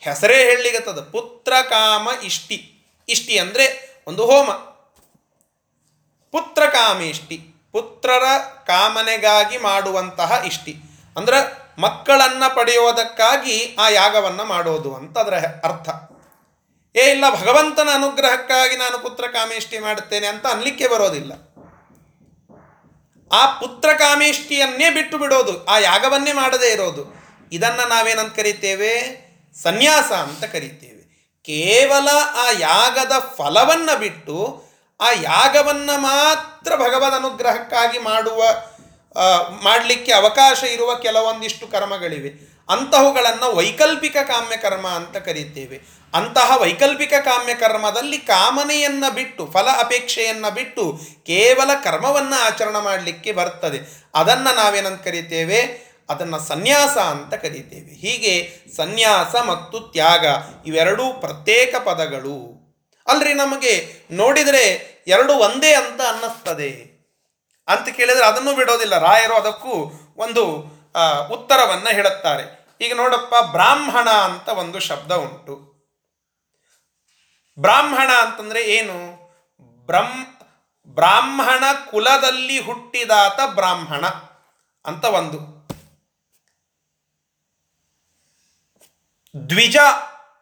[0.00, 4.69] ಹೆಸರೇ ಹೇಳಲಿಗತ್ತದ ಪುತ್ರ ಕಾಮ ಇಷ್ಟಿ ಇಷ್ಟಿ ಅಂದರೆ ಒಂದು ಹೋಮ.
[6.32, 7.36] ಪುತ್ರ ಕಾಮೇಷ್ಟಿ
[7.72, 8.22] ಪುತ್ರರ
[8.66, 10.74] ಕಾಮನೆಗಾಗಿ ಮಾಡುವಂತಹ ಇಷ್ಟಿ.
[11.16, 15.34] ಅಂದ್ರೆ ಮಕ್ಕಳನ್ನು ಪಡೆಯೋದಕ್ಕಾಗಿ ಆ ಯಾಗವನ್ನು ಮಾಡೋದು ಅಂತ ಅದರ
[15.64, 15.88] ಅರ್ಥ.
[16.96, 21.32] ಏ ಇಲ್ಲ, ಭಗವಂತನ ಅನುಗ್ರಹಕ್ಕಾಗಿ ನಾನು ಪುತ್ರ ಕಾಮೇಷ್ಟಿ ಮಾಡುತ್ತೇನೆ ಅಂತ ಅನ್ಲಿಕ್ಕೆ ಬರೋದಿಲ್ಲ.
[23.32, 27.02] ಆ ಪುತ್ರ ಕಾಮೇಷ್ಟಿಯನ್ನೇ ಬಿಟ್ಟು ಬಿಡೋದು, ಆ ಯಾಗವನ್ನೇ ಮಾಡದೇ ಇರೋದು.
[27.52, 28.92] ಇದನ್ನು ನಾವೇನಂತ ಕರಿತೇವೆ?
[29.62, 31.00] ಸನ್ಯಾಸ ಅಂತ ಕರಿತೇವೆ.
[31.42, 34.69] ಕೇವಲ ಆ ಯಾಗದ ಫಲವನ್ನು ಬಿಟ್ಟು
[35.00, 38.44] ಆ ಯಾಗವನ್ನು ಮಾತ್ರ ಭಗವದ್ ಅನುಗ್ರಹಕ್ಕಾಗಿ ಮಾಡುವ
[39.62, 42.50] ಮಾಡಲಿಕ್ಕೆ ಅವಕಾಶ ಇರುವ ಕೆಲವೊಂದಿಷ್ಟು ಕರ್ಮಗಳಿವೆ.
[42.70, 45.80] ಅಂತಹವುಗಳನ್ನು ವೈಕಲ್ಪಿಕ ಕಾಮ್ಯ ಕರ್ಮ ಅಂತ ಕರೀತೇವೆ.
[46.14, 54.04] ಅಂತಹ ವೈಕಲ್ಪಿಕ ಕಾಮ್ಯ ಕರ್ಮದಲ್ಲಿ ಕಾಮನೆಯನ್ನು ಬಿಟ್ಟು, ಫಲ ಅಪೇಕ್ಷೆಯನ್ನು ಬಿಟ್ಟು ಕೇವಲ ಕರ್ಮವನ್ನು ಆಚರಣೆ ಮಾಡಲಿಕ್ಕೆ ಬರ್ತದೆ.
[54.14, 55.90] ಅದನ್ನು ನಾವೇನಂತ ಕರಿತೇವೆ?
[56.10, 57.94] ಅದನ್ನು ಸನ್ಯಾಸ ಅಂತ ಕರೀತೇವೆ.
[57.94, 60.26] ಹೀಗೆ ಸನ್ಯಾಸ ಮತ್ತು ತ್ಯಾಗ
[60.66, 62.60] ಇವೆರಡೂ ಪ್ರತ್ಯೇಕ ಪದಗಳು.
[63.06, 66.70] ಅಲ್ರಿ ನಮಗೆ ನೋಡಿದರೆ ಎರಡು ಒಂದೇ ಅಂತ ಅನ್ನಿಸ್ತದೆ.
[67.68, 68.98] ಅಂತ ಕೇಳಿದರೆ ಅದನ್ನು ಬಿಡೋದಿಲ್ಲ.
[68.98, 70.44] ರಾಯರು ಅದಕ್ಕೂ ಒಂದು
[71.30, 72.66] ಉತ್ತರವನ್ನು ಹೇಳುತ್ತಾರೆ.
[72.80, 75.70] ಈಗ ನೋಡಪ್ಪ, ಬ್ರಾಹ್ಮಣ ಅಂತ ಒಂದು ಶಬ್ದ ಉಂಟು.
[77.58, 79.20] ಬ್ರಾಹ್ಮಣ ಅಂತಂದ್ರೆ ಏನು?
[79.86, 80.24] ಬ್ರಹ್ಮ
[80.86, 84.06] ಬ್ರಾಹ್ಮಣ ಕುಲದಲ್ಲಿ ಹುಟ್ಟಿದಾತ ಬ್ರಾಹ್ಮಣ
[84.84, 85.38] ಅಂತ ಒಂದು.
[89.48, 89.76] ದ್ವಿಜ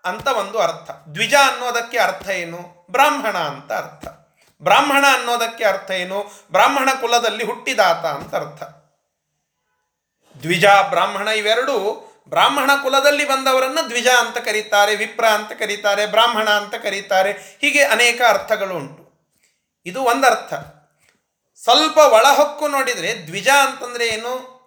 [0.05, 0.91] ಅಂತ ಒಂದು ಅರ್ಥ.
[0.91, 2.87] ದ್ವಿಜ ಅನ್ನೋದಕ್ಕೆ ಅರ್ಥ ಏನು?
[2.91, 4.18] ಬ್ರಾಹ್ಮಣ ಅಂತ ಅರ್ಥ.
[4.63, 6.31] ಬ್ರಾಹ್ಮಣ ಅನ್ನೋದಕ್ಕೆ ಅರ್ಥ ಏನು?
[6.53, 8.63] ಬ್ರಾಹ್ಮಣ ಕುಲದಲ್ಲಿ ಹುಟ್ಟಿದಾತ ಅಂತ ಅರ್ಥ.
[10.43, 17.33] ದ್ವಿಜ, ಬ್ರಾಹ್ಮಣ ಇವೆರಡು ಬ್ರಾಹ್ಮಣ ಕುಲದಲ್ಲಿ ಬಂದವರನ್ನು ದ್ವಿಜ ಅಂತ ಕರೀತಾರೆ, ವಿಪ್ರ ಅಂತ ಕರೀತಾರೆ, ಬ್ರಾಹ್ಮಣ ಅಂತ ಕರೀತಾರೆ.
[17.33, 19.03] ಹೀಗೆ ಅನೇಕ ಅರ್ಥಗಳು ಉಂಟು.
[19.87, 20.55] ಇದು ಒಂದರ್ಥ.
[21.65, 24.59] ಸ್ವಲ್ಪ ಒಳಹೊಕ್ಕು ನೋಡಿದರೆ ದ್ವಿಜ ಅಂತಂದ್ರೆ ಏನು?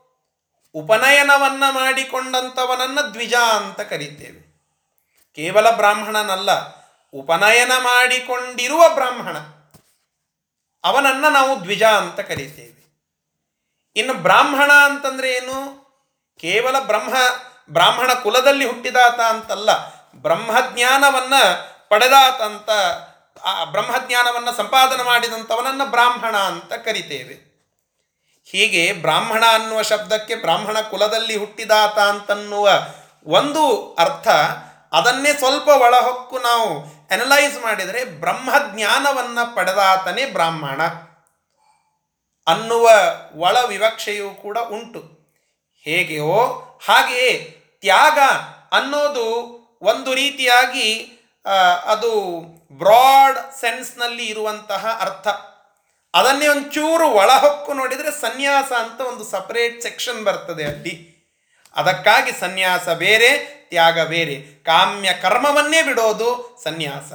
[0.75, 4.41] ಉಪನಯನವನ್ನ ಮಾಡಿಕೊಂಡಂಥವನನ್ನು ದ್ವಿಜ ಅಂತ ಕರೀತೇವೆ.
[5.35, 6.51] ಕೇವಲ ಬ್ರಾಹ್ಮಣನಲ್ಲ,
[7.13, 9.60] ಉಪನಯನ ಮಾಡಿಕೊಂಡಿರುವ ಬ್ರಾಹ್ಮಣ.
[10.83, 12.81] ಅವನನ್ನ ನಾವು ದ್ವಿಜ ಅಂತ ಕರೀತೇವೆ.
[13.95, 15.81] ಇನ್ನು ಬ್ರಾಹ್ಮಣ ಅಂತಂದ್ರೆ ಏನು?
[16.39, 17.13] ಕೇವಲ ಬ್ರಹ್ಮ,
[17.69, 19.69] ಬ್ರಾಹ್ಮಣ ಕುಲದಲ್ಲಿ ಹುಟ್ಟಿದಾತ ಅಂತಲ್ಲ,
[20.15, 22.69] ಬ್ರಹ್ಮಜ್ಞಾನವನ್ನು ಪಡೆದಾತ ಅಂತ,
[23.43, 27.51] ಆ ಬ್ರಹ್ಮಜ್ಞಾನವನ್ನ ಸಂಪಾದನೆ ಮಾಡಿದಂಥವನನ್ನು ಬ್ರಾಹ್ಮಣ ಅಂತ ಕರಿತೇವೆ.
[28.45, 32.69] ಹೀಗೆ ಬ್ರಾಹ್ಮಣ ಅನ್ನುವ ಶಬ್ದಕ್ಕೆ ಬ್ರಾಹ್ಮಣ ಕುಲದಲ್ಲಿ ಹುಟ್ಟಿದಾತ ಅಂತನ್ನುವ
[33.25, 34.27] ಒಂದು ಅರ್ಥ
[34.91, 36.69] ಅದನ್ನೇ ಸ್ವಲ್ಪ ಒಳಹೊಕ್ಕು ನಾವು
[37.11, 40.81] ಅನಲೈಸ್ ಮಾಡಿದರೆ ಬ್ರಹ್ಮಜ್ಞಾನವನ್ನ ಪಡೆದಾತನೇ ಬ್ರಾಹ್ಮಣ
[42.47, 42.89] ಅನ್ನುವ
[43.35, 45.01] ಒಳ ವಿವಕ್ಷೆಯೂ ಕೂಡ ಉಂಟು.
[45.85, 46.37] ಹೇಗೆಯೋ
[46.87, 47.31] ಹಾಗೆಯೇ
[47.81, 48.19] ತ್ಯಾಗ
[48.71, 49.27] ಅನ್ನೋದು
[49.81, 50.89] ಒಂದು ರೀತಿಯಾಗಿ
[51.85, 52.11] ಅದು
[52.71, 55.27] ಬ್ರಾಡ್ ಸೆನ್ಸ್ನಲ್ಲಿ ಇರುವಂತಹ ಅರ್ಥ.
[56.13, 60.93] ಅದನ್ನೇ ಒಂಚೂರು ಒಳಹೊಕ್ಕು ನೋಡಿದರೆ ಸನ್ಯಾಸ ಅಂತ ಒಂದು ಸಪರೇಟ್ ಸೆಕ್ಷನ್ ಬರ್ತದೆ ಅಲ್ಲಿ
[61.75, 66.29] ಅದಕ್ಕಾಗಿ ಸನ್ಯಾಸ ಬೇರೆ ತ್ಯಾಗ ಬೇರೆ ಕಾಮ್ಯ ಕರ್ಮವನ್ನೇ ಬಿಡೋದು
[66.63, 67.11] ಸನ್ಯಾಸ.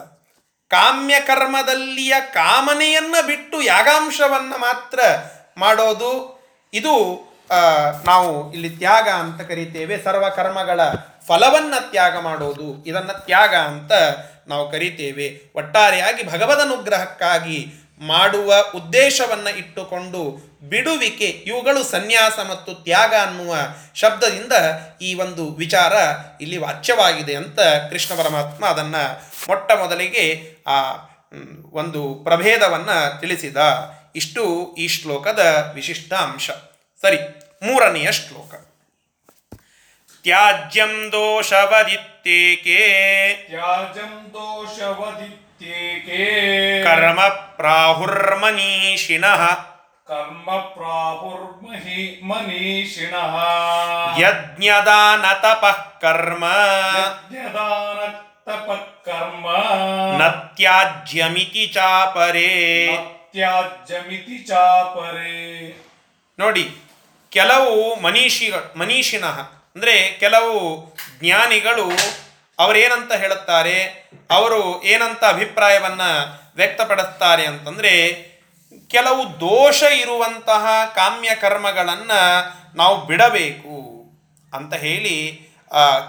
[0.70, 5.00] ಕಾಮ್ಯ ಕರ್ಮದಲ್ಲಿಯ ಕಾಮನೆಯನ್ನ ಬಿಟ್ಟು ಯಾಗಾಂಶವನ್ನ ಮಾತ್ರ
[5.58, 6.12] ಮಾಡೋದು,
[6.72, 6.94] ಇದು
[8.04, 9.96] ನಾವು ಇಲ್ಲಿ ತ್ಯಾಗ ಅಂತ ಕರಿತೇವೆ.
[10.04, 10.80] ಸರ್ವ ಕರ್ಮಗಳ
[11.26, 13.92] ಫಲವನ್ನ ತ್ಯಾಗ ಮಾಡೋದು, ಇದನ್ನು ತ್ಯಾಗ ಅಂತ
[14.48, 15.26] ನಾವು ಕರಿತೇವೆ.
[15.56, 17.58] ಒಟ್ಟಾರೆಯಾಗಿ ಭಗವದನುಗ್ರಹಕ್ಕಾಗಿ
[18.00, 20.22] ಮಾಡುವ ಉದ್ದೇಶವನ್ನ ಇಟ್ಟುಕೊಂಡು
[20.68, 23.56] ಬಿಡುವಿಕೆ ಇವುಗಳು ಸನ್ಯಾಸ ಮತ್ತು ತ್ಯಾಗ ಅನ್ನುವ
[23.94, 24.52] ಶಬ್ದದಿಂದ
[25.00, 25.92] ಈ ಒಂದು ವಿಚಾರ
[26.40, 28.96] ಇಲ್ಲಿ ವಾಚ್ಯವಾಗಿದೆ ಅಂತ ಕೃಷ್ಣ ಪರಮಾತ್ಮ ಅದನ್ನ
[29.48, 30.92] ಮೊಟ್ಟ ಮೊದಲಿಗೆ ಆ
[31.70, 33.56] ಒಂದು ಪ್ರಭೇದವನ್ನ ತಿಳಿಸಿದ.
[34.16, 36.50] ಇಷ್ಟು ಈ ಶ್ಲೋಕದ ವಿಶಿಷ್ಟ ಅಂಶ.
[37.02, 37.18] ಸರಿ
[37.62, 38.54] ಮೂರನೆಯ ಶ್ಲೋಕ.
[40.22, 42.76] ತ್ಯಾಜ್ಯಂ ದೋಷವದಿತ್ತೇಕೆ?
[43.46, 49.75] ತ್ಯಾಜ್ಯಂ ದೋಷವದಿತ್ಯೇಕೆ ಕರ್ಮ ಪ್ರಾಹುರ್ಮನೀಷಿಣಃ
[50.08, 53.36] ಕರ್ಮ ಪ್ರಾಹುರ್ಮಹಿ ಮನೀಷಿಣಃ.
[54.18, 56.44] ಯಜ್ಞದಾನ ತಪಃ ಕರ್ಮ.
[56.98, 58.10] ಯಜ್ಞದಾನ
[58.46, 59.46] ತಪಃ ಕರ್ಮ.
[60.18, 62.86] ನತ್ಯಾಜ್ಯಮಿತಿ ಚಾಪರೆ.
[62.94, 65.68] ನತ್ಯಾಜ್ಯಮಿತಿ ಚಾಪರೆ.
[66.38, 66.76] ನೋಡಿ
[67.30, 69.40] ಕೆಲವು ಮನೀಷಿಗಳು ಮನೀಷಿಣಃ
[69.76, 70.86] ಅಂದರೆ ಕೆಲವು
[71.20, 71.90] ಜ್ಞಾನಿಗಳು
[72.58, 74.10] ಅವರೇನಂತ ಹೇಳುತ್ತಾರೆ?
[74.30, 76.00] ಅವರು ಏನಂತ ಅಭಿಪ್ರಾಯವನ್ನ
[76.56, 78.35] ವ್ಯಕ್ತಪಡಿಸ್ತಾರೆ ಅಂತಂದ್ರೆ
[78.88, 82.20] ಕೆಲವು ದೋಷ ಇರುವಂತಹ ಕಾಮ್ಯ ಕರ್ಮಗಳನ್ನು
[82.76, 83.76] ನಾವು ಬಿಡಬೇಕು
[84.56, 85.48] ಅಂತ ಹೇಳಿ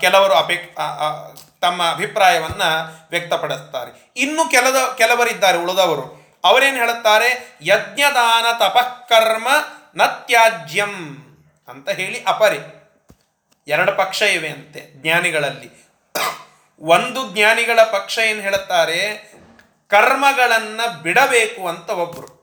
[0.01, 0.75] ಕೆಲವರು ಅಪೇಕ್
[1.61, 2.69] ತಮ್ಮ ಅಭಿಪ್ರಾಯವನ್ನು
[3.09, 4.13] ವ್ಯಕ್ತಪಡಿಸ್ತಾರೆ.
[4.17, 6.05] ಇನ್ನು ಕೆಲದ, ಕೆಲವರಿದ್ದಾರೆ, ಉಳಿದವರು.
[6.45, 7.57] ಅವರೇನು ಹೇಳುತ್ತಾರೆ?
[7.61, 9.47] ಯಜ್ಞದಾನ ತಪಃಕರ್ಮ
[9.95, 10.93] ನ ತ್ಯಾಜ್ಯಂ
[11.67, 12.59] ಅಂತ ಹೇಳಿ ಅಪರಿ.
[13.67, 15.69] ಎರಡು ಪಕ್ಷ ಇವೆ ಅಂತೆ ಜ್ಞಾನಿಗಳಲ್ಲಿ.
[16.79, 18.99] ಒಂದು ಜ್ಞಾನಿಗಳ ಪಕ್ಷ ಏನು ಹೇಳುತ್ತಾರೆ?
[19.87, 22.36] ಕರ್ಮಗಳನ್ನು ಬಿಡಬೇಕು ಅಂತ ಒಬ್ರು.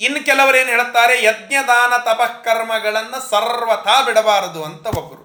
[0.00, 1.24] ಇನ್ನು ಕೆಲವರೇನು ಹೇಳುತ್ತಾರೆ?
[1.24, 5.24] ಯಜ್ಞದಾನ ತಪಃಕರ್ಮಗಳನ್ನು ಸರ್ವಥಾ ಬಿಡಬಾರದು ಅಂತ ಒಬ್ಬರು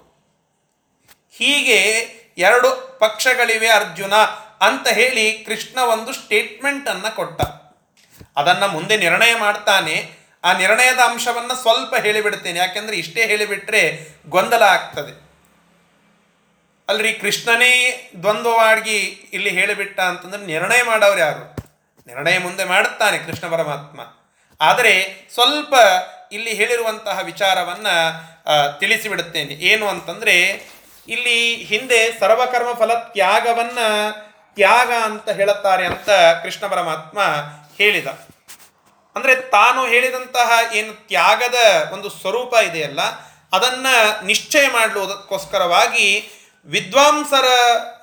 [1.36, 1.80] ಹೀಗೆ
[2.38, 4.14] ಎರಡು ಪಕ್ಷಗಳಿವೆ ಅರ್ಜುನ
[4.60, 7.42] ಅಂತ ಹೇಳಿ ಕೃಷ್ಣ ಒಂದು ಸ್ಟೇಟ್ಮೆಂಟ್ ಅನ್ನ ಕೊಟ್ಟ.
[8.36, 10.12] ಅದನ್ನು ಮುಂದೆ ನಿರ್ಣಯ ಮಾಡ್ತಾನೆ.
[10.44, 12.58] ಆ ನಿರ್ಣಯದ ಅಂಶವನ್ನು ಸ್ವಲ್ಪ ಹೇಳಿಬಿಡ್ತೇನೆ.
[12.58, 15.30] ಯಾಕೆಂದ್ರೆ ಇಷ್ಟೇ ಹೇಳಿಬಿಟ್ರೆ ಗೊಂದಲ ಆಗ್ತದೆ.
[16.88, 18.96] ಅಲ್ರಿ, ಕೃಷ್ಣನೇ ದ್ವಂದ್ವವಾಗಿ
[19.32, 21.56] ಇಲ್ಲಿ ಹೇಳಿಬಿಟ್ಟ ಅಂತಂದ್ರೆ ನಿರ್ಣಯ ಮಾಡೋರು ಯಾರು?
[22.06, 24.00] ನಿರ್ಣಯ ಮುಂದೆ ಮಾಡುತ್ತಾನೆ ಕೃಷ್ಣ ಪರಮಾತ್ಮ.
[24.60, 24.94] ಆದರೆ
[25.34, 25.74] ಸ್ವಲ್ಪ
[26.32, 27.86] ಇಲ್ಲಿ ಹೇಳಿರುವಂತಹ ವಿಚಾರವನ್ನ
[28.78, 29.54] ತಿಳಿಸಿಬಿಡುತ್ತೇನೆ.
[29.54, 30.36] ಏನು ಅಂತಂದ್ರೆ,
[31.08, 33.78] ಇಲ್ಲಿ ಹಿಂದೆ ಸರ್ವಕರ್ಮ ಫಲ ತ್ಯಾಗವನ್ನ
[34.54, 36.10] ತ್ಯಾಗ ಅಂತ ಹೇಳುತ್ತಾರೆ ಅಂತ
[36.42, 37.20] ಕೃಷ್ಣ ಪರಮಾತ್ಮ
[37.78, 38.06] ಹೇಳಿದ.
[39.16, 43.00] ಅಂದರೆ ತಾನು ಹೇಳಿದಂತಹ ಏನು ತ್ಯಾಗದ ಒಂದು ಸ್ವರೂಪ ಇದೆಯಲ್ಲ,
[43.52, 46.06] ಅದನ್ನು ನಿಶ್ಚಯ ಮಾಡುವುದಕ್ಕೋಸ್ಕರವಾಗಿ
[46.66, 47.44] ವಿದ್ವಾಂಸರ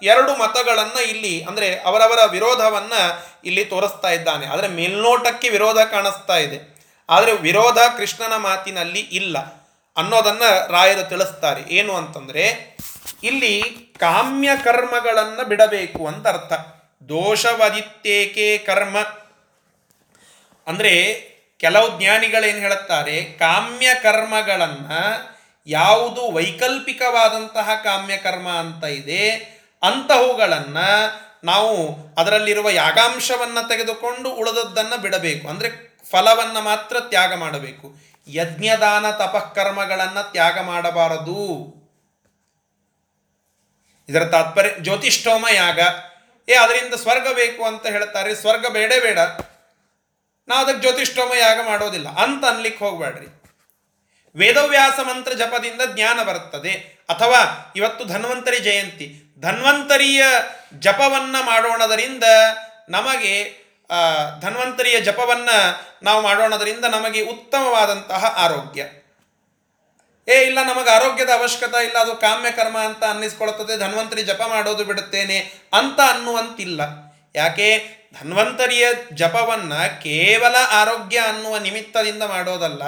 [0.03, 4.45] ಎರಡು ಮತಗಳನ್ನು ಇಲ್ಲಿ, ಅಂದರೆ ಅವರವರ ವಿರೋಧವನ್ನು ಇಲ್ಲಿ ತೋರಿಸ್ತಾ ಇದ್ದಾನೆ.
[4.45, 6.77] ಆದರೆ ಮೇಲ್ನೋಟಕ್ಕೆ ವಿರೋಧ ಕಾಣಿಸ್ತಾ ಇದೆ.
[7.09, 9.37] ಆದರೆ ವಿರೋಧ ಕೃಷ್ಣನ ಮಾತಿನಲ್ಲಿ ಇಲ್ಲ
[9.97, 11.61] ಅನ್ನೋದನ್ನು ರಾಯರು ತಿಳಿಸ್ತಾರೆ.
[11.73, 12.77] ಏನು ಅಂತಂದರೆ,
[13.23, 13.61] ಇಲ್ಲಿ
[13.99, 16.53] ಕಾಮ್ಯ ಕರ್ಮಗಳನ್ನು ಬಿಡಬೇಕು ಅಂತ ಅರ್ಥ.
[17.09, 18.97] ದೋಷವದಿತ್ತೇಕೆ ಕರ್ಮ?
[20.67, 20.93] ಅಂದರೆ
[21.57, 25.36] ಕೆಲವು ಜ್ಞಾನಿಗಳೇನು ಹೇಳುತ್ತಾರೆ, ಕಾಮ್ಯ ಕರ್ಮಗಳನ್ನು
[25.67, 29.31] ಯಾವುದು ವೈಕಲ್ಪಿಕವಾದಂತಹ ಕಾಮ್ಯಕರ್ಮ ಅಂತ ಇದೆ,
[29.83, 35.47] ಅಂತಹವುಗಳನ್ನು ನಾವು ಅದರಲ್ಲಿರುವ ಯಾಗಾಂಶವನ್ನು ತೆಗೆದುಕೊಂಡು ಉಳಿದದ್ದನ್ನು ಬಿಡಬೇಕು.
[35.47, 37.93] ಅಂದರೆ ಫಲವನ್ನು ಮಾತ್ರ ತ್ಯಾಗ ಮಾಡಬೇಕು.
[38.27, 41.77] ಯಜ್ಞದಾನ ತಪಃಕರ್ಮಗಳನ್ನು ತ್ಯಾಗ ಮಾಡಬಾರದು.
[44.09, 45.79] ಇದರ ತಾತ್ಪರ್ಯ, ಜ್ಯೋತಿಷ್ಠೋಮ ಯಾಗ.
[46.49, 48.35] ಏ, ಅದರಿಂದ ಸ್ವರ್ಗ ಬೇಕು ಅಂತ ಹೇಳ್ತಾರೆ.
[48.35, 49.19] ಸ್ವರ್ಗ ಬೇಡ ಬೇಡ.
[50.47, 52.09] ನಾವು ಅದಕ್ಕೆ ಜ್ಯೋತಿಷ್ಠೋಮ ಯಾಗ ಮಾಡೋದಿಲ್ಲ.
[52.09, 53.36] ಅಂತ ಅನ್ಲಿಕ್ಕೆ ಹೋಗ್ಬೇಡ್ರಿ
[54.35, 56.97] ವೇದವ್ಯಾಸ ಮಂತ್ರ ಜಪದಿಂದ ಜ್ಞಾನ ಬರುತ್ತದೆ.
[57.09, 59.35] ಅಥವಾ ಇವತ್ತು ಧನ್ವಂತರಿ ಜಯಂತಿ.
[59.39, 60.23] ಧನ್ವಂತರಿಯ
[60.79, 62.23] ಜಪವನ್ನ ಮಾಡೋಣದರಿಂದ
[62.89, 63.67] ನಮಗೆ
[64.39, 68.81] ಧನ್ವಂತರಿಯ ಜಪವನ್ನು ನಾವು ಮಾಡೋಣದರಿಂದ ನಮಗೆ ಉತ್ತಮವಾದಂತಹ ಆರೋಗ್ಯ.
[70.27, 75.39] ಏ, ಇಲ್ಲ, ನಮಗೆ ಆರೋಗ್ಯದ ಅವಶ್ಯಕತೆ, ಇಲ್ಲ, ಅದು ಕಾಮ್ಯ ಕರ್ಮ ಅಂತ ಅನ್ನಿಸ್ಕೊಳ್ತದೆ, ಧನ್ವಂತರಿ ಜಪ ಮಾಡೋದು ಬಿಡುತ್ತೇನೆ
[75.73, 76.81] ಅಂತ ಅನ್ನುವಂತಿಲ್ಲ.
[77.35, 77.97] ಯಾಕೆ?
[78.21, 82.83] ಧನ್ವಂತರಿಯ ಜಪವನ್ನ ಕೇವಲ ಆರೋಗ್ಯ ಅನ್ನುವ ನಿಮಿತ್ತದಿಂದ ಮಾಡೋದಲ್ಲ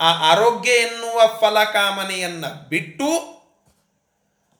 [0.00, 3.36] ಆ ಆರೋಗ್ಯ ಎನ್ನುವ ಫಲಕಾಮನೆಯನ್ನ ಬಿಟ್ಟು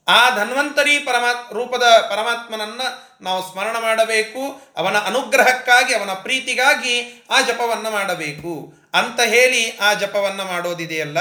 [0.08, 2.80] ಆ ಧನ್ವಂತರಿ ಪರಮಾತ್ ರೂಪದ ಪರಮಾತ್ಮನನ್ನ
[3.20, 8.72] ನಾವು ಸ್ಮರಣ ಮಾಡಬೇಕು, ಅವನ ಅನುಗ್ರಹಕ್ಕಾಗಿ, ಅವನ ಪ್ರೀತಿಗಾಗಿ ಆ ಜಪವನ್ನು ಮಾಡಬೇಕು.
[8.94, 11.18] ಅಂತ ಹೇಳಿ ಆ ಜಪವನ್ನು ಮಾಡೋದಿದೆಯಲ್ಲ,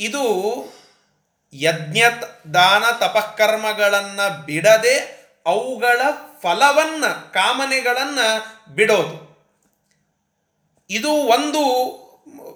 [0.00, 0.24] ಇದು
[1.52, 2.02] ಯಜ್ಞ
[2.54, 6.00] ದಾನ, ತಪಃಕರ್ಮಗಳನ್ನು ಬಿಡದೆ ಅವುಗಳ
[6.42, 9.30] ಫಲವನ್ನು, ಕಾಮನೆಗಳನ್ನು ಬಿಡೋದು.
[10.90, 11.60] ಇದು ಒಂದು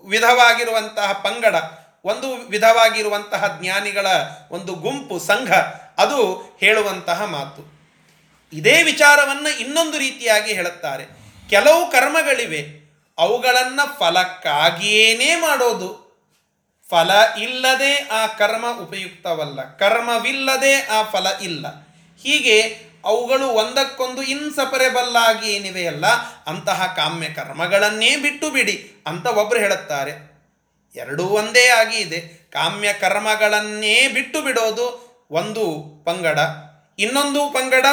[0.05, 1.55] ವಿಧವಾಗಿರುವಂತಹ ಪಂಗಡ,
[2.05, 4.07] ಒಂದು ವಿಧವಾಗಿರುವಂತಹ ಜ್ಞಾನಿಗಳ
[4.51, 5.53] ಒಂದು ಗುಂಪು, ಸಂಘ,
[5.99, 7.75] ಅದು ಹೇಳುವಂತಹ ಮಾತು.
[8.53, 11.05] ಇದೇ ವಿಚಾರವನ್ನು ಇನ್ನೊಂದು ರೀತಿಯಾಗಿ ಹೇಳುತ್ತಾರೆ.
[11.51, 12.85] ಕೆಲವು ಕರ್ಮಗಳಿವೆ,
[13.19, 16.05] ಅವುಗಳನ್ನು ಫಲಕ್ಕಾಗಿಯೇನೇ ಮಾಡೋದು.
[16.91, 19.77] ಫಲ ಇಲ್ಲದೆ ಆ ಕರ್ಮ ಉಪಯುಕ್ತವಲ್ಲ.
[19.77, 21.67] ಕರ್ಮವಿಲ್ಲದೆ ಆ ಫಲ ಇಲ್ಲ.
[22.23, 26.07] ಹೀಗೆ ಅವುಗಳು ಒಂದಕ್ಕೊಂದು ಇನ್ಸಪರೇಬಲ್ ಆಗಿ ಏನಿವೆಯಲ್ಲ
[26.47, 30.35] ಅಂತಹ ಕಾಮ್ಯ ಕರ್ಮಗಳನ್ನೇ ಬಿಟ್ಟು ಬಿಡಿ ಅಂತ ಒಬ್ಬರು ಹೇಳುತ್ತಾರೆ.
[30.97, 32.21] ಎರಡೂ ಒಂದೇ ಆಗಿ ಇದೆ.
[32.53, 35.65] ಕಾಮ್ಯ ಕರ್ಮಗಳನ್ನೇ ಬಿಟ್ಟು ಬಿಡೋದು ಒಂದು
[36.05, 36.39] ಪಂಗಡ.
[36.99, 37.87] ಇನ್ನೊಂದು ಪಂಗಡ,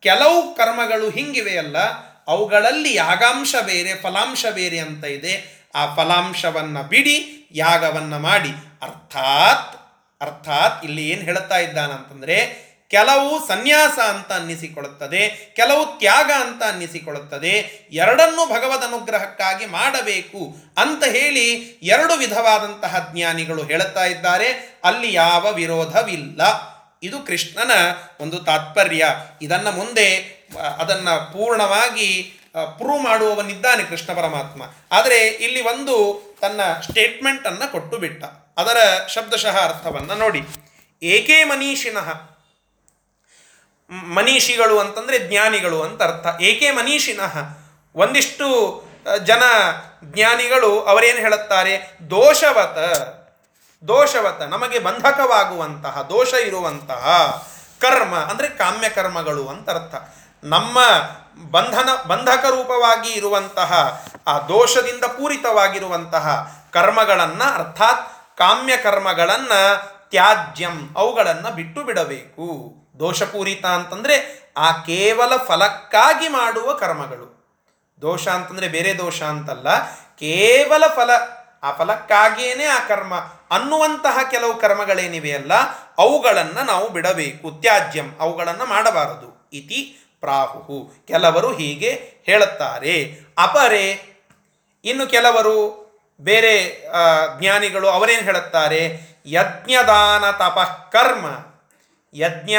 [0.00, 1.78] ಕೆಲವು ಕರ್ಮಗಳು ಹಿಂಗಿವೆಯಲ್ಲ
[2.26, 5.64] ಅವುಗಳಲ್ಲಿ ಯಾಗಾಂಶ ಬೇರೆ, ಫಲಾಂಶ ಬೇರೆ ಅಂತ ಇದೆ.
[5.74, 8.48] ಆ ಫಲಾಂಶವನ್ನು ಬಿಡಿ, ಯಾಗವನ್ನು ಮಾಡಿ.
[8.82, 9.76] ಅರ್ಥಾತ್
[10.22, 17.52] ಅರ್ಥಾತ್ ಇಲ್ಲಿ ಏನು ಹೇಳ್ತಾ ಇದ್ದಾನಂತಂದರೆ ಕೆಲವು ಸನ್ಯಾಸ ಅಂತ ಅನ್ನಿಸಿಕೊಳ್ಳುತ್ತದೆ, ಕೆಲವು ತ್ಯಾಗ ಅಂತ ಅನ್ನಿಸಿಕೊಳ್ಳುತ್ತದೆ,
[17.92, 24.78] ಎರಡನ್ನೂ ಭಗವದ್ ಅನುಗ್ರಹಕ್ಕಾಗಿ ಮಾಡಬೇಕು ಅಂತ ಹೇಳಿ ಎರಡು ವಿಧವಾದಂತಹ ಜ್ಞಾನಿಗಳು ಹೇಳುತ್ತಾ ಇದ್ದಾರೆ.
[24.84, 26.40] ಅಲ್ಲಿ ಯಾವ ವಿರೋಧವಿಲ್ಲ.
[27.02, 27.70] ಇದು ಕೃಷ್ಣನ
[28.20, 29.06] ಒಂದು ತಾತ್ಪರ್ಯ.
[29.42, 30.16] ಇದನ್ನ ಮುಂದೆ,
[30.78, 32.38] ಅದನ್ನ ಪೂರ್ಣವಾಗಿ
[32.78, 34.62] ಪ್ರೂವ್ ಮಾಡುವವನಿದ್ದಾನೆ ಕೃಷ್ಣ ಪರಮಾತ್ಮ.
[34.92, 38.24] ಆದರೆ ಇಲ್ಲಿ ಒಂದು ತನ್ನ ಸ್ಟೇಟ್ಮೆಂಟನ್ನು ಕೊಟ್ಟು ಬಿಟ್ಟ.
[38.56, 40.42] ಅದರ ಶಬ್ದಶಃ ಅರ್ಥವನ್ನು ನೋಡಿ.
[41.02, 42.39] ಏಕೇ ಮನೀಷಿನಃ
[43.90, 46.42] ಮನೀಷಿಗಳು ಅಂತಂದರೆ ಜ್ಞಾನಿಗಳು ಅಂತ ಅರ್ಥ.
[46.42, 47.38] ಏಕೆ ಮನೀಷಿನಃ
[47.94, 48.48] ಒಂದಿಷ್ಟು
[49.24, 49.42] ಜನ
[50.04, 51.98] ಜ್ಞಾನಿಗಳು ಅವರೇನು ಹೇಳುತ್ತಾರೆ?
[52.10, 52.78] ದೋಷವತ
[53.88, 57.04] ದೋಷವತ, ನಮಗೆ ಬಂಧಕವಾಗುವಂತಹ, ದೋಷ ಇರುವಂತಹ
[57.80, 59.94] ಕರ್ಮ, ಅಂದರೆ ಕಾಮ್ಯ ಕರ್ಮಗಳು ಅಂತ ಅರ್ಥ.
[60.44, 60.78] ನಮ್ಮ
[61.50, 69.60] ಬಂಧನ, ಬಂಧಕ ರೂಪವಾಗಿ ಇರುವಂತಹ, ಆ ದೋಷದಿಂದ ಪೂರಿತವಾಗಿರುವಂತಹ ಕರ್ಮಗಳನ್ನು, ಅರ್ಥಾತ್ ಕಾಮ್ಯ ಕರ್ಮಗಳನ್ನು
[70.10, 72.74] ತ್ಯಾಜ್ಯಂ, ಅವುಗಳನ್ನು ಬಿಟ್ಟು ಬಿಡಬೇಕು.
[72.98, 74.16] ದೋಷಪೂರಿತ ಅಂತಂದರೆ
[74.56, 77.26] ಆ ಕೇವಲ ಫಲಕ್ಕಾಗಿ ಮಾಡುವ ಕರ್ಮಗಳು.
[78.02, 79.68] ದೋಷ ಅಂತಂದರೆ ಬೇರೆ ದೋಷ ಅಂತಲ್ಲ,
[80.16, 81.10] ಕೇವಲ ಫಲ,
[81.62, 83.14] ಆ ಫಲಕ್ಕಾಗಿಯೇ ಆ ಕರ್ಮ
[83.50, 85.54] ಅನ್ನುವಂತಹ ಕೆಲವು ಕರ್ಮಗಳೇನಿವೆಯಲ್ಲ
[85.98, 89.50] ಅವುಗಳನ್ನು ನಾವು ಬಿಡಬೇಕು, ತ್ಯಾಜ್ಯಂ, ಅವುಗಳನ್ನು ಮಾಡಬಾರದು.
[89.52, 89.80] ಇತಿ
[90.20, 91.90] ಪ್ರಾಹು ಕೆಲವರು ಹೀಗೆ
[92.26, 92.94] ಹೇಳುತ್ತಾರೆ.
[93.38, 93.86] ಅಪರೆ,
[94.84, 95.56] ಇನ್ನು ಕೆಲವರು
[96.20, 96.54] ಬೇರೆ
[97.38, 98.80] ಜ್ಞಾನಿಗಳು ಅವರೇನು ಹೇಳುತ್ತಾರೆ?
[99.26, 101.26] ಯಜ್ಞದಾನ ತಪಃಕರ್ಮ
[102.14, 102.56] ಯಜ್ಞ,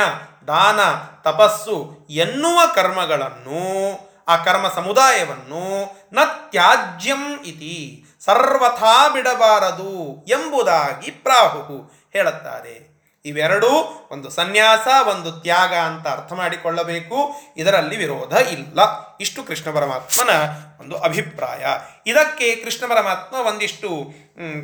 [0.48, 0.80] ದಾನ,
[1.22, 12.92] ತಪಸ್ಸು ಎನ್ನುವ ಕರ್ಮಗಳನ್ನು, ಆ ಕರ್ಮ ಸಮುದಾಯವನ್ನು ನ ತ್ಯಾಜ್ಯಂ ಇತಿ, ಸರ್ವಥಾ ಬಿಡಬಾರದು ಎಂಬುದಾಗಿ ಪ್ರಾಹುಹು ಹೇಳುತ್ತಾರೆ.
[13.26, 17.36] ಇವೆರಡೂ ಒಂದು ಸನ್ಯಾಸ, ಒಂದು ತ್ಯಾಗ ಅಂತ ಅರ್ಥ ಮಾಡಿಕೊಳ್ಳಬೇಕು.
[17.58, 18.80] ಇದರಲ್ಲಿ ವಿರೋಧ ಇಲ್ಲ.
[19.18, 20.30] ಇಷ್ಟು ಕೃಷ್ಣ ಪರಮಾತ್ಮನ
[20.80, 21.66] ಒಂದು ಅಭಿಪ್ರಾಯ.
[22.08, 23.90] ಇದಕ್ಕೆ ಕೃಷ್ಣ ಪರಮಾತ್ಮ ಒಂದಿಷ್ಟು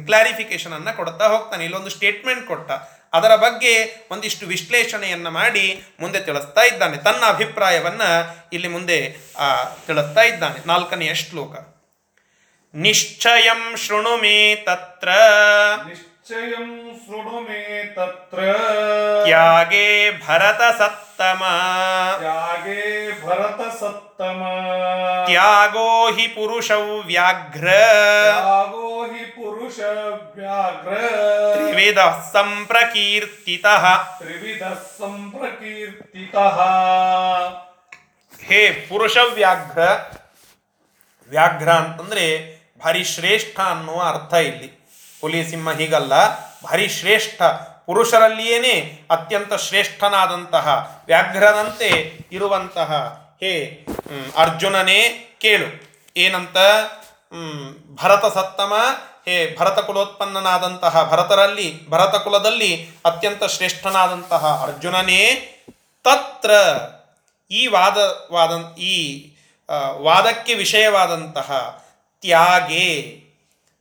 [0.05, 1.63] ಕ್ಲಾರಿಫಿಕೇಶನ್ ಅನ್ನು ಕೊಡ್ತಾ ಹೋಗ್ತಾನೆ.
[1.63, 2.71] ಇಲ್ಲೊಂದು ಸ್ಟೇಟ್ಮೆಂಟ್ ಕೊಟ್ಟ.
[3.13, 6.97] ಅದರ ಬಗ್ಗೆ ಒಂದಿಷ್ಟು ವಿಶ್ಲೇಷಣೆಯನ್ನು ಮಾಡಿ ಮುಂದೆ ತಿಳಿಸ್ತಾ ಇದ್ದಾನೆ.
[6.97, 8.01] ತನ್ನ ಅಭಿಪ್ರಾಯವನ್ನ
[8.53, 10.67] ಇಲ್ಲಿ ಮುಂದೆ ಆ, ತಿಳಿಸ್ತಾ ಇದ್ದಾನೆ.
[10.67, 11.77] ನಾಲ್ಕನೆಯ ಶ್ಲೋಕ.
[12.75, 15.09] ನಿಶ್ಚಯಂ ಶೃಣು ಮೇ ತತ್ರ.
[15.87, 18.53] ನಿಶ್ಚಯಂ ಶೃಣು ಮೇ ತತ್ರ.
[19.23, 21.43] ತ್ಯಾಗೇ ಭರತ ಸತ್ತಮ.
[22.17, 24.41] ತ್ಯಾಗೇ ಭರತ ಸತ್ತಮ.
[25.25, 27.67] ತ್ಯಾಗೋ ಹಿ ಪುರುಷೌ ವ್ಯಾಘ್ರ.
[27.67, 29.79] ತ್ಯಾಗೋ ಪುರುಷ
[30.35, 30.97] ವ್ಯಾಘ್ರ
[31.53, 31.99] ತ್ರಿವಿಧ
[32.33, 33.83] ಸಂಪ್ರಕೀರ್ತಿತಃ
[34.17, 34.63] ತ್ರಿವಿಧ
[34.99, 36.57] ಸಂಪ್ರಕೀರ್ತಿತಃ
[38.43, 39.79] ಹೇ ಪುರುಷ ವ್ಯಾಘ್ರ
[41.29, 44.89] ವ್ಯಾಘ್ರ ಅಂತಂದ್ರೆ ಭಾರಿ ಶ್ರೇಷ್ಠ ಅನ್ನುವ ಅರ್ಥ ಇಲ್ಲಿ.
[45.21, 46.13] ಹುಲಿ ಸಿಂಹ ಹೀಗಲ್ಲ.
[46.61, 47.41] ಭಾರಿ ಶ್ರೇಷ್ಠ
[47.85, 52.93] ಪುರುಷರಲ್ಲಿಯೇನೆ ಅತ್ಯಂತ ಶ್ರೇಷ್ಠನಾದಂತಹ ವ್ಯಾಘ್ರನಂತೆ ಇರುವಂತಹ
[53.41, 53.85] ಹೇ
[54.37, 54.99] ಅರ್ಜುನನೇ
[55.39, 55.67] ಕೇಳು.
[56.17, 56.57] ಏನಂತ?
[57.95, 58.73] ಭರತ ಸತ್ತಮ,
[59.25, 65.23] ಹೇ, ಭರತ ಕುಲೋತ್ಪನ್ನನಾದಂತಹ ಭರತರಲ್ಲಿ, ಭರತ ಕುಲದಲ್ಲಿ ಅತ್ಯಂತ ಶ್ರೇಷ್ಠನಾದಂತಹ ಅರ್ಜುನನೇ,
[66.03, 66.51] ತತ್ರ
[67.51, 69.25] ಈ ವಾದವಾದ ಈ
[69.97, 71.81] ವಾದಕ್ಕೆ ವಿಷಯವಾದಂತಹ
[72.21, 73.21] ತ್ಯಾಗೆ,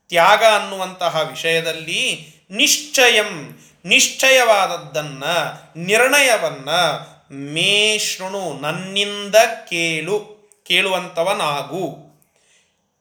[0.08, 9.34] ತ್ಯಾಗ ಅನ್ನುವಂತಹ ವಿಷಯದಲ್ಲಿ ನಿಶ್ಚಯಂ, ನಿಶ್ಚಯವಾದದ್ದನ್ನು, ನಿರ್ಣಯವನ್ನು ಮೇ ಶೃಣು ನನ್ನಿಂದ
[9.68, 12.05] ಕೇಳು ಕೇಳುವಂಥವನಾಗು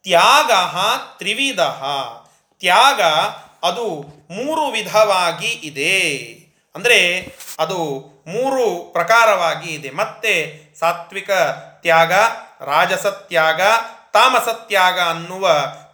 [0.06, 0.50] ತ್ಯಾಗ
[1.18, 1.60] ತ್ರಿವಿಧ.
[2.60, 3.00] ತ್ಯಾಗ
[3.68, 3.86] ಅದು
[4.30, 5.96] ಮೂರು ವಿಧವಾಗಿ ಇದೆ.
[6.74, 6.98] ಅಂದರೆ
[7.58, 7.78] ಅದು
[8.26, 9.90] ಮೂರು ಪ್ರಕಾರವಾಗಿ ಇದೆ.
[9.90, 10.34] ಮತ್ತೆ
[10.78, 11.30] ಸಾತ್ವಿಕ
[11.82, 12.12] ತ್ಯಾಗ
[12.64, 13.60] ರಾಜಸ ತ್ಯಾಗ
[14.12, 15.46] ತಾಮಸ ತ್ಯಾಗ ಅನ್ನುವ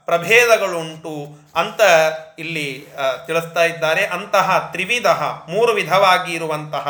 [0.04, 1.14] ಪ್ರಭೇದಗಳುಂಟು
[1.56, 1.80] ಅಂತ
[2.38, 2.68] ಇಲ್ಲಿ
[3.26, 4.04] ತಿಳಿಸ್ತಾ ಇದ್ದಾರೆ.
[4.06, 5.06] ಅಂತಹ ತ್ರಿವಿಧ
[5.48, 6.86] ಮೂರು ವಿಧವಾಗಿ ಇರುವಂತಹ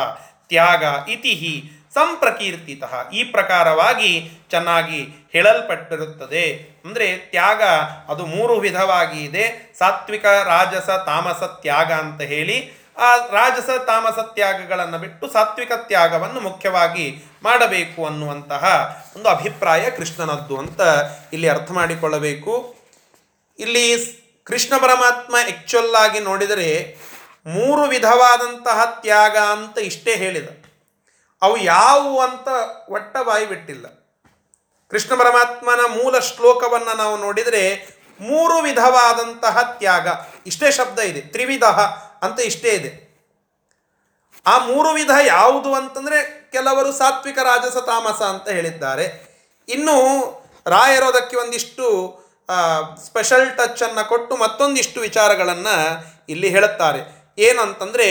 [0.48, 1.54] ತ್ಯಾಗ ಇತಿಹಿ
[1.94, 2.82] ಸಂಪ್ರಕೀರ್ತಿತ.
[3.12, 6.72] ಈ ಪ್ರಕಾರವಾಗಿ ಚೆನ್ನಾಗಿ ಹೇಳಲ್ಪಟ್ಟಿರುತ್ತದೆ.
[6.84, 7.62] ಅಂದರೆ ತ್ಯಾಗ
[8.08, 9.74] ಅದು ಮೂರು ವಿಧವಾಗಿ ಇದೆ.
[9.78, 18.06] ಸಾತ್ವಿಕ, ರಾಜಸ, ತಾಮಸ, ತ್ಯಾಗ ಅಂತ ಹೇಳಿ, ಆ ರಾಜಸ, ತಾಮಸ ತ್ಯಾಗಗಳನ್ನು ಬಿಟ್ಟು ಸಾತ್ವಿಕ ತ್ಯಾಗವನ್ನು ಮುಖ್ಯವಾಗಿ ಮಾಡಬೇಕು
[18.06, 18.64] ಅನ್ನುವಂತಹ
[19.16, 20.80] ಒಂದು ಅಭಿಪ್ರಾಯ ಕೃಷ್ಣನದ್ದು ಅಂತ
[21.32, 22.74] ಇಲ್ಲಿ ಅರ್ಥ ಮಾಡಿಕೊಳ್ಳಬೇಕು.
[23.58, 23.84] ಇಲ್ಲಿ
[24.44, 26.98] ಕೃಷ್ಣ ಪರಮಾತ್ಮ ಆ್ಯಕ್ಚುಲ್ ಆಗಿ ನೋಡಿದರೆ
[27.46, 30.61] ಮೂರು ವಿಧವಾದಂತಹ ತ್ಯಾಗ ಅಂತ ಇಷ್ಟೇ ಹೇಳಿದ.
[31.42, 32.48] ಅವು ಯಾವುವು ಅಂತ
[32.96, 33.86] ಒಟ್ಟ ಬಾಯಿ ಬಿಟ್ಟಿಲ್ಲ.
[34.90, 37.62] ಕೃಷ್ಣ ಪರಮಾತ್ಮನ ಮೂಲ ಶ್ಲೋಕವನ್ನು ನಾವು ನೋಡಿದರೆ
[38.20, 40.08] ಮೂರು ವಿಧವಾದಂತಹ ತ್ಯಾಗ.
[40.46, 41.64] ಇಷ್ಟೇ ಶಬ್ದ ಇದೆ, ತ್ರಿವಿಧ
[42.24, 42.90] ಅಂತ ಇಷ್ಟೇ ಇದೆ.
[44.46, 46.18] ಆ ಮೂರು ವಿಧ ಯಾವುದು ಅಂತಂದರೆ
[46.52, 49.06] ಕೆಲವರು ಸಾತ್ವಿಕ ರಾಜಸ ತಾಮಸ ಅಂತ ಹೇಳಿದ್ದಾರೆ.
[49.68, 49.96] ಇನ್ನು
[50.66, 51.86] ರಾಯರೋದಕ್ಕೆ ಒಂದಿಷ್ಟು
[53.06, 55.76] ಸ್ಪೆಷಲ್ ಟಚ್ಚನ್ನು ಕೊಟ್ಟು ಮತ್ತೊಂದಿಷ್ಟು ವಿಚಾರಗಳನ್ನು
[56.28, 57.00] ಇಲ್ಲಿ ಹೇಳುತ್ತಾರೆ.
[57.38, 58.08] ಏನಂತಂದರೆ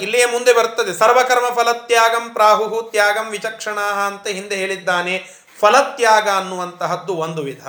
[0.00, 0.92] ಇಲ್ಲಿಯೇ ಮುಂದೆ ಬರ್ತದೆ.
[0.98, 5.14] ಸರ್ವಕರ್ಮ ಫಲತ್ಯಾಗಂ ಪ್ರಾಹು ತ್ಯಾಗಂ ವಿಚಕ್ಷಣ ಅಂತ ಹಿಂದೆ ಹೇಳಿದ್ದಾನೆ.
[5.60, 7.64] ಫಲತ್ಯಾಗ ಅನ್ನುವಂತಹದ್ದು ಒಂದು ವಿಧ.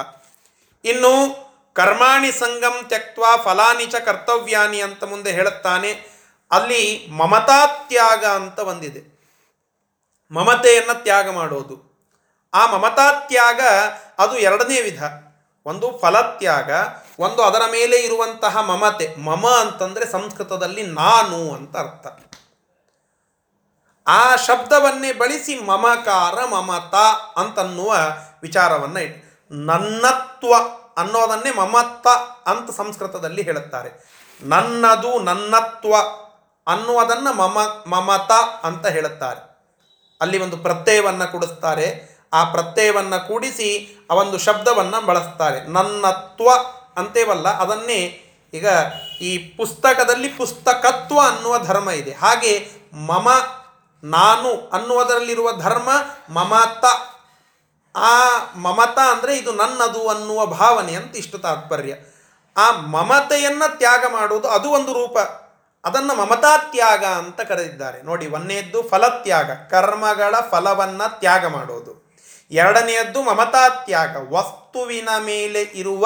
[0.86, 1.14] ಇನ್ನು
[1.74, 5.92] ಕರ್ಮಾಣಿ ಸಂಗಂ ತ್ಯಕ್ವಾ ಫಲಾನಿ ಚ ಕರ್ತವ್ಯಾನಿ ಅಂತ ಮುಂದೆ ಹೇಳುತ್ತಾನೆ.
[6.52, 9.02] ಅಲ್ಲಿ ಮಮತಾತ್ಯಾಗ ಅಂತ ಒಂದಿದೆ
[10.32, 11.76] ಮಮತೆಯನ್ನು ತ್ಯಾಗ ಮಾಡೋದು.
[12.54, 13.62] ಆ ಮಮತಾತ್ಯಾಗ
[14.20, 15.04] ಅದು ಎರಡನೇ ವಿಧ.
[15.66, 16.72] ಒಂದು ಫಲತ್ಯಾಗ
[17.20, 22.08] ಒಂದು ಅದರ ಮೇಲೆ ಇರುವಂತಹ ಮಮತೆ, ಮಮ ಅಂತಂದರೆ ಸಂಸ್ಕೃತದಲ್ಲಿ ನಾನು ಅಂತ ಅರ್ಥ.
[24.08, 26.96] ಆ ಶಬ್ದವನ್ನೇ ಬಳಸಿ ಮಮಕಾರ, ಮಮತ
[27.38, 27.96] ಅಂತನ್ನುವ
[28.42, 29.34] ವಿಚಾರವನ್ನು ಇಟ್ಟು
[29.66, 30.54] ನನ್ನತ್ವ
[30.98, 32.08] ಅನ್ನೋದನ್ನೇ ಮಮತ್ತ
[32.48, 34.14] ಅಂತ ಸಂಸ್ಕೃತದಲ್ಲಿ ಹೇಳುತ್ತಾರೆ.
[34.42, 35.96] ನನ್ನದು ನನ್ನತ್ವ
[36.68, 38.32] ಅನ್ನುವುದನ್ನು ಮಮ, ಮಮತ
[38.66, 39.54] ಅಂತ ಹೇಳುತ್ತಾರೆ.
[40.22, 42.14] ಅಲ್ಲಿ ಒಂದು ಪ್ರತ್ಯಯವನ್ನು ಕೂಡಿಸ್ತಾರೆ.
[42.34, 45.68] ಆ ಪ್ರತ್ಯಯವನ್ನು ಕೂಡಿಸಿ ಆ ಒಂದು ಶಬ್ದವನ್ನು ಬಳಸ್ತಾರೆ.
[45.68, 46.50] ನನ್ನತ್ವ
[46.98, 48.00] ಅಂತೇವಲ್ಲ, ಅದನ್ನೇ
[48.54, 48.68] ಈಗ
[49.22, 52.14] ಈ ಪುಸ್ತಕದಲ್ಲಿ ಪುಸ್ತಕತ್ವ ಅನ್ನುವ ಧರ್ಮ ಇದೆ.
[52.24, 52.54] ಹಾಗೆ
[53.10, 53.28] ಮಮ,
[54.04, 55.90] ನಾನು ಅನ್ನುವುದರಲ್ಲಿರುವ ಧರ್ಮ
[56.30, 56.86] ಮಮತ.
[57.96, 58.16] ಆ
[58.58, 61.94] ಮಮತ ಅಂದರೆ ಇದು ನನ್ನದು ಅನ್ನುವ ಭಾವನೆ ಅಂತ ಇಷ್ಟು ತಾತ್ಪರ್ಯ.
[62.56, 65.18] ಆ ಮಮತೆಯನ್ನು ತ್ಯಾಗ ಮಾಡುವುದು ಅದು ಒಂದು ರೂಪ.
[65.84, 67.98] ಅದನ್ನು ಮಮತಾ ತ್ಯಾಗ ಅಂತ ಕರೆದಿದ್ದಾರೆ.
[68.02, 71.94] ನೋಡಿ ಒಂದನೆಯದ್ದು ಫಲತ್ಯಾಗ ಕರ್ಮಗಳ ಫಲವನ್ನು ತ್ಯಾಗ ಮಾಡೋದು
[72.52, 76.06] ಎರಡನೆಯದ್ದು ಮಮತಾ ತ್ಯಾಗ, ವಸ್ತುವಿನ ಮೇಲೆ ಇರುವ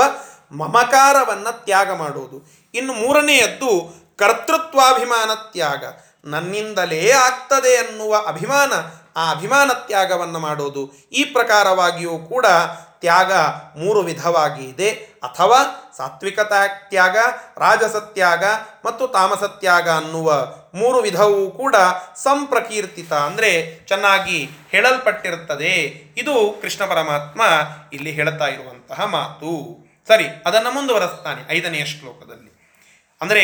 [0.52, 2.48] ಮಮಕಾರವನ್ನು ತ್ಯಾಗ ಮಾಡುವುದು.
[2.74, 3.72] ಇನ್ನು ಮೂರನೆಯದ್ದು
[4.18, 5.84] ಕರ್ತೃತ್ವಾಭಿಮಾನ ತ್ಯಾಗ.
[6.26, 8.74] ನನ್ನಿಂದಲೇ ಆಗ್ತದೆ ಅನ್ನುವ ಅಭಿಮಾನ,
[9.16, 12.46] ಆ ಅಭಿಮಾನ ತ್ಯಾಗವನ್ನು ಮಾಡೋದು ಈ ಪ್ರಕಾರವಾಗಿಯೂ ಕೂಡ
[13.00, 13.34] ತ್ಯಾಗ
[13.78, 14.90] ಮೂರು ವಿಧವಾಗಿ ಇದೆ.
[15.24, 17.18] ಅಥವಾ ಸಾತ್ವಿಕ ತ್ಯಾಗ,
[17.58, 18.44] ರಾಜಸ ತ್ಯಾಗ
[18.86, 21.76] ಮತ್ತು ತಾಮಸ ತ್ಯಾಗ ಅನ್ನುವ ಮೂರು ವಿಧವೂ ಕೂಡ
[22.16, 25.74] ಸಂಪ್ರಕೀರ್ತಿತ ಅಂದರೆ ಚೆನ್ನಾಗಿ ಹೇಳಲ್ಪಟ್ಟಿರುತ್ತದೆ.
[26.18, 27.42] ಇದು ಕೃಷ್ಣ ಪರಮಾತ್ಮ
[27.94, 29.87] ಇಲ್ಲಿ ಹೇಳ್ತಾ ಇರುವಂತಹ ಮಾತು.
[30.08, 32.52] ಸರಿ, ಅದನ್ನು ಮುಂದುವರೆಸ್ತಾನೆ ಐದನೆಯ ಶ್ಲೋಕದಲ್ಲಿ.
[33.22, 33.44] ಅಂದರೆ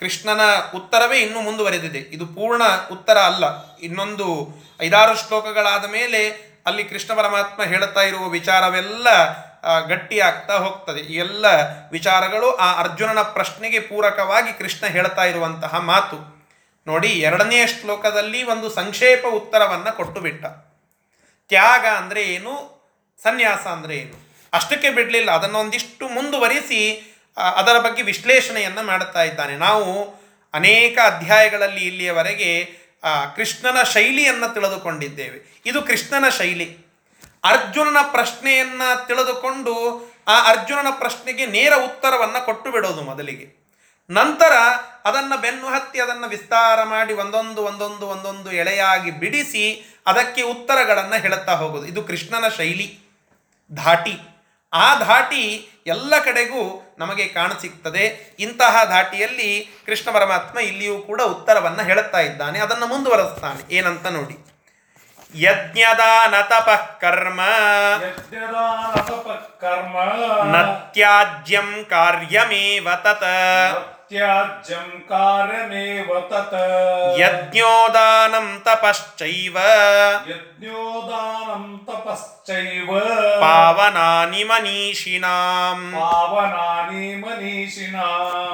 [0.00, 0.40] ಕೃಷ್ಣನ
[0.74, 1.98] ಉತ್ತರವೇ ಇನ್ನೂ ಮುಂದುವರೆದಿದೆ.
[1.98, 3.44] ಇದು ಪೂರ್ಣ ಉತ್ತರ ಅಲ್ಲ.
[3.78, 4.26] ಇನ್ನೊಂದು
[4.80, 6.20] ಐದಾರು ಶ್ಲೋಕಗಳಾದ ಮೇಲೆ
[6.66, 9.08] ಅಲ್ಲಿ ಕೃಷ್ಣ ಪರಮಾತ್ಮ ಹೇಳ್ತಾ ಇರುವ ವಿಚಾರವೆಲ್ಲ
[9.88, 11.00] ಗಟ್ಟಿಯಾಗ್ತಾ ಹೋಗ್ತದೆ.
[11.00, 11.46] ಈ ಎಲ್ಲ
[11.90, 16.16] ವಿಚಾರಗಳು ಆ ಅರ್ಜುನನ ಪ್ರಶ್ನೆಗೆ ಪೂರಕವಾಗಿ ಕೃಷ್ಣ ಹೇಳ್ತಾ ಇರುವಂತಹ ಮಾತು.
[16.86, 20.44] ನೋಡಿ ಎರಡನೇ ಶ್ಲೋಕದಲ್ಲಿ ಒಂದು ಸಂಕ್ಷೇಪ ಉತ್ತರವನ್ನು ಕೊಟ್ಟು ಬಿಟ್ಟ.
[21.50, 22.54] ತ್ಯಾಗ ಅಂದರೆ ಏನು?
[23.22, 24.16] ಸನ್ಯಾಸ ಅಂದರೆ ಏನು?
[24.52, 25.30] ಅಷ್ಟಕ್ಕೆ ಬಿಡಲಿಲ್ಲ.
[25.30, 27.08] ಅದನ್ನು ಒಂದಿಷ್ಟು ಮುಂದುವರಿಸಿ
[27.56, 29.56] ಅದರ ಬಗ್ಗೆ ವಿಶ್ಲೇಷಣೆಯನ್ನು ಮಾಡುತ್ತಾ ಇದ್ದಾನೆ.
[29.56, 30.14] ನಾವು
[30.54, 32.78] ಅನೇಕ ಅಧ್ಯಾಯಗಳಲ್ಲಿ ಇಲ್ಲಿಯವರೆಗೆ
[33.36, 35.62] ಕೃಷ್ಣನ ಶೈಲಿಯನ್ನು ತಿಳಿದುಕೊಂಡಿದ್ದೇವೆ.
[35.66, 36.76] ಇದು ಕೃಷ್ಣನ ಶೈಲಿ.
[37.44, 39.74] ಅರ್ಜುನನ ಪ್ರಶ್ನೆಯನ್ನು ತಿಳಿದುಕೊಂಡು,
[40.28, 43.62] ಆ ಅರ್ಜುನನ ಪ್ರಶ್ನೆಗೆ ನೇರ ಉತ್ತರವನ್ನು ಕೊಟ್ಟು ಬಿಡೋದು ಮೊದಲಿಗೆ.
[44.10, 44.52] ನಂತರ
[45.04, 51.86] ಅದನ್ನು ಬೆನ್ನು ಹತ್ತಿ ಅದನ್ನು ವಿಸ್ತಾರ ಮಾಡಿ ಒಂದೊಂದು ಒಂದೊಂದು ಒಂದೊಂದು ಎಳೆಯಾಗಿ ಬಿಡಿಸಿ ಅದಕ್ಕೆ ಉತ್ತರಗಳನ್ನು ಹೇಳುತ್ತಾ ಹೋಗೋದು.
[51.86, 52.98] ಇದು ಕೃಷ್ಣನ ಶೈಲಿ.
[53.74, 54.31] ಧಾಟಿ.
[54.72, 62.58] ಆ ಧಾಟಿ ಎಲ್ಲ ಕಡೆಗೂ ನಮಗೆ ಕಾಣಸಿಗ್ತದೆ ಇಂತಹ ಧಾಟಿಯಲ್ಲಿ ಕೃಷ್ಣ ಪರಮಾತ್ಮ ಇಲ್ಲಿಯೂ ಕೂಡ ಉತ್ತರವನ್ನು ಹೇಳುತ್ತಾ ಇದ್ದಾನೆ.
[62.58, 63.74] ಅದನ್ನು ಮುಂದುವರೆಸ್ತಾನೆ.
[63.74, 64.46] ಏನಂತ ನೋಡಿ.
[65.34, 67.40] ಯಜ್ಞದಾನ ತಪಃ ಕರ್ಮ.
[70.44, 71.88] ನತ್ಯಾಜ್ಯಂ ಕರ್ಮ.
[71.88, 74.01] ಕಾರ್ಯಮೇವ ತತ್.
[74.12, 77.20] ತ್ಯಾಜ್ಯಂ ಕಾರ್ಯಮೇವ ತತ್.
[77.20, 79.58] ಯಜ್ಞೋದಾನಂ ತಪಶ್ಚೈವ.
[80.28, 82.98] ಯಜ್ಞೋದಾನಂ ತಪಶ್ಚೈವ.
[83.40, 88.04] ಪಾವನಾನಿ ಮನೀಷಿನಾಂ ಪಾವನಾನಿ ಮನೀಷಿಣಾ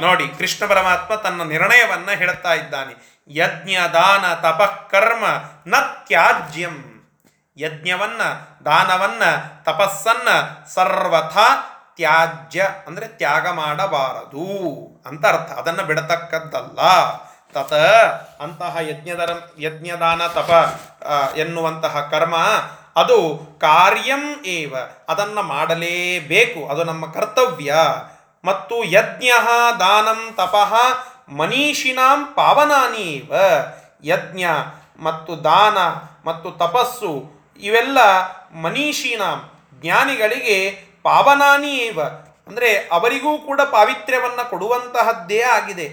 [0.01, 3.25] ನೋಡಿ ಕೃಷ್ಣ ಪರಮಾತ್ಮ ತನ್ನ ನಿರ್ಣಯವನ್ನ ಹೇಳ್ತಾ ಇದ್ದಾನೆ.
[3.31, 5.25] ಯಜ್ಞ ದಾನ ತಪಃ ಕರ್ಮ
[5.66, 5.75] ನ
[6.07, 6.94] ತ್ಯಾಜ್ಯಂ.
[7.59, 8.23] ಯಜ್ಞವನ್ನ
[8.64, 9.23] ದಾನವನ್ನ
[9.64, 10.29] ತಪಸ್ಸನ್ನ
[10.66, 14.46] ಸರ್ವಥಾ ತ್ಯಾಜ್ಯ ಅಂದರೆ ತ್ಯಾಗ ಮಾಡಬಾರದು
[15.06, 15.52] ಅಂತ ಅರ್ಥ.
[15.52, 16.78] ಅದನ್ನು ಬಿಡತಕ್ಕದ್ದಲ್ಲ.
[17.52, 17.72] ತತ
[18.40, 20.80] ಅಂತಹ ಯಜ್ಞದರ ಯಜ್ಞದಾನ ತಪ
[21.37, 22.37] ಎನ್ನುವಂತಹ ಕರ್ಮ,
[22.96, 24.74] ಅದು ಕಾರ್ಯಂ ಏವ.
[25.08, 26.68] ಅದನ್ನು ಮಾಡಲೇಬೇಕು.
[26.68, 27.74] ಅದು ನಮ್ಮ ಕರ್ತವ್ಯ.
[28.44, 29.30] ಮತ್ತು ಯಜ್ಞ
[29.80, 30.74] ದಾನಂ ತಪಃ
[31.32, 33.32] ಮನೀಷಿನಾಂ ಪಾವನಾನೀವ.
[34.04, 34.44] ಯಜ್ಞ
[35.02, 35.78] ಮತ್ತು ದಾನ
[36.24, 37.98] ಮತ್ತು ತಪಸ್ಸು ಇವೆಲ್ಲ
[38.62, 42.01] ಮನೀಷಿನಾಂ ಜ್ಞಾನಿಗಳಿಗೆ ಪಾವನಾನಿ ಏವ?
[42.49, 45.88] ಅಂದರೆ ಅವರಿಗೂ ಕೂಡ ಪಾವಿತ್ರ್ಯವನ್ನು ಕೊಡುವಂತಹದ್ದೇ ಆಗಿದೆ.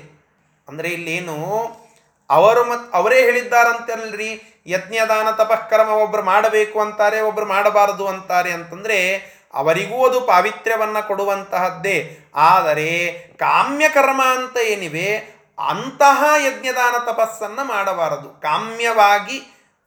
[0.67, 1.37] ಅಂದರೆ ಇಲ್ಲೇನು,
[2.29, 4.29] ಅವರು ಮತ್ ಅವರೇ ಹೇಳಿದ್ದಾರಂತಲ್ರಿ,
[4.67, 8.97] ಯಜ್ಞದಾನ ತಪಃಕರ್ಮ ಒಬ್ಬರು ಮಾಡಬೇಕು ಅಂತಾರೆ ಒಬ್ಬರು ಮಾಡಬಾರದು ಅಂತಾರೆ ಅಂತಂದರೆ
[9.53, 11.97] ಅವರಿಗೂ ಅದು ಪಾವಿತ್ರ್ಯವನ್ನು ಕೊಡುವಂತಹದ್ದೇ.
[12.51, 12.89] ಆದರೆ
[13.43, 15.09] ಕಾಮ್ಯಕರ್ಮ ಅಂತ ಏನಿವೆ,
[15.71, 18.29] ಅಂತಹ ಯಜ್ಞದಾನ ತಪಸ್ಸನ್ನು ಮಾಡಬಾರದು.
[18.41, 19.37] ಕಾಮ್ಯವಾಗಿ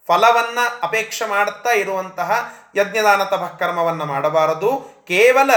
[0.09, 4.99] ಫಲವನ್ನ ಅಪೇಕ್ಷೆ ಮಾಡುತ್ತಾ ಇರುವಂತಹ ಯಜ್ಞದಾನ ತಪಃಕರ್ಮವನ್ನು ಮಾಡಬಾರದು.
[5.09, 5.51] ಕೇವಲ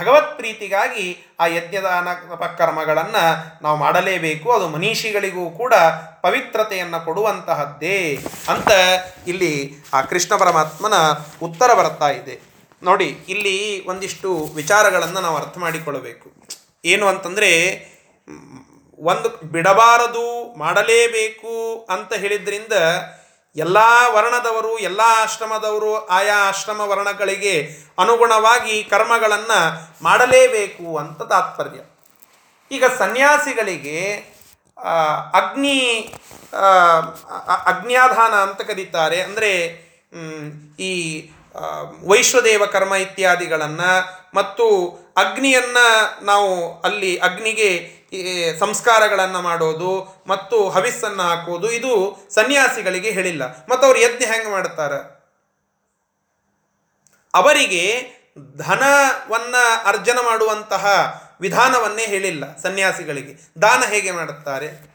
[0.00, 4.52] ಭಗವತ್ ಪ್ರೀತಿಗಾಗಿ ಆ ಯಜ್ಞದಾನ ತಪಃಕರ್ಮಗಳನ್ನು ನಾವು ಮಾಡಲೇಬೇಕು.
[4.52, 5.74] ಅದು ಮನೀಷಿಗಳಿಗೂ ಕೂಡ
[6.22, 8.68] ಪವಿತ್ರತೆಯನ್ನು ಕೊಡುವಂತಹದ್ದೇ ಅಂತ
[9.26, 10.94] ಇಲ್ಲಿ ಆ ಕೃಷ್ಣ ಪರಮಾತ್ಮನ
[11.42, 12.40] ಉತ್ತರ ಬರ್ತಾ ಇದೆ.
[12.82, 16.30] ನೋಡಿ, ಇಲ್ಲಿ ಒಂದಿಷ್ಟು ವಿಚಾರಗಳನ್ನು ನಾವು ಅರ್ಥ ಮಾಡಿಕೊಳ್ಳಬೇಕು.
[16.84, 17.50] ಏನು ಅಂತಂದರೆ,
[18.98, 22.72] ಒಂದು ಬಿಡಬಾರದು, ಮಾಡಲೇಬೇಕು ಅಂತ ಹೇಳಿದ್ರಿಂದ
[23.56, 23.78] ಎಲ್ಲ
[24.14, 27.54] ವರ್ಣದವರು, ಎಲ್ಲ ಆಶ್ರಮದವರು ಆಯಾ ಆಶ್ರಮ ವರ್ಣಗಳಿಗೆ
[27.98, 29.60] ಅನುಗುಣವಾಗಿ ಕರ್ಮಗಳನ್ನು
[30.04, 31.80] ಮಾಡಲೇಬೇಕು ಅಂತ ತಾತ್ಪರ್ಯ.
[32.70, 33.98] ಈಗ ಸನ್ಯಾಸಿಗಳಿಗೆ
[35.40, 35.78] ಅಗ್ನಿ
[37.72, 39.18] ಅಗ್ನಿಯಾಧಾನ ಅಂತ ಕರೀತಾರೆ.
[39.22, 39.52] ಅಂದರೆ
[40.80, 40.92] ಈ
[42.10, 43.92] ವೈಶ್ವದೇವ ಕರ್ಮ ಇತ್ಯಾದಿಗಳನ್ನು
[44.34, 44.66] ಮತ್ತು
[45.16, 45.86] ಅಗ್ನಿಯನ್ನು
[46.24, 46.50] ನಾವು
[46.82, 47.70] ಅಲ್ಲಿ ಅಗ್ನಿಗೆ
[48.58, 53.42] ಸಂಸ್ಕಾರಗಳನ್ನು ಮಾಡೋದು ಮತ್ತು ಹವಿಸ್ಸನ್ನು ಹಾಕೋದು ಇದು ಸನ್ಯಾಸಿಗಳಿಗೆ ಹೇಳಿಲ್ಲ.
[53.46, 55.14] ಮತ್ತು ಅವರು ಯಜ್ಞ ಹೆಂಗೆ ಮಾಡ್ತಾರೆ?
[57.34, 58.06] ಅವರಿಗೆ
[58.56, 60.84] ಧನವನ್ನ ಅರ್ಜನ ಮಾಡುವಂತಹ
[61.40, 63.62] ವಿಧಾನವನ್ನೇ ಹೇಳಿಲ್ಲ ಸನ್ಯಾಸಿಗಳಿಗೆ.
[63.62, 64.94] ದಾನ ಹೇಗೆ ಮಾಡುತ್ತಾರೆ?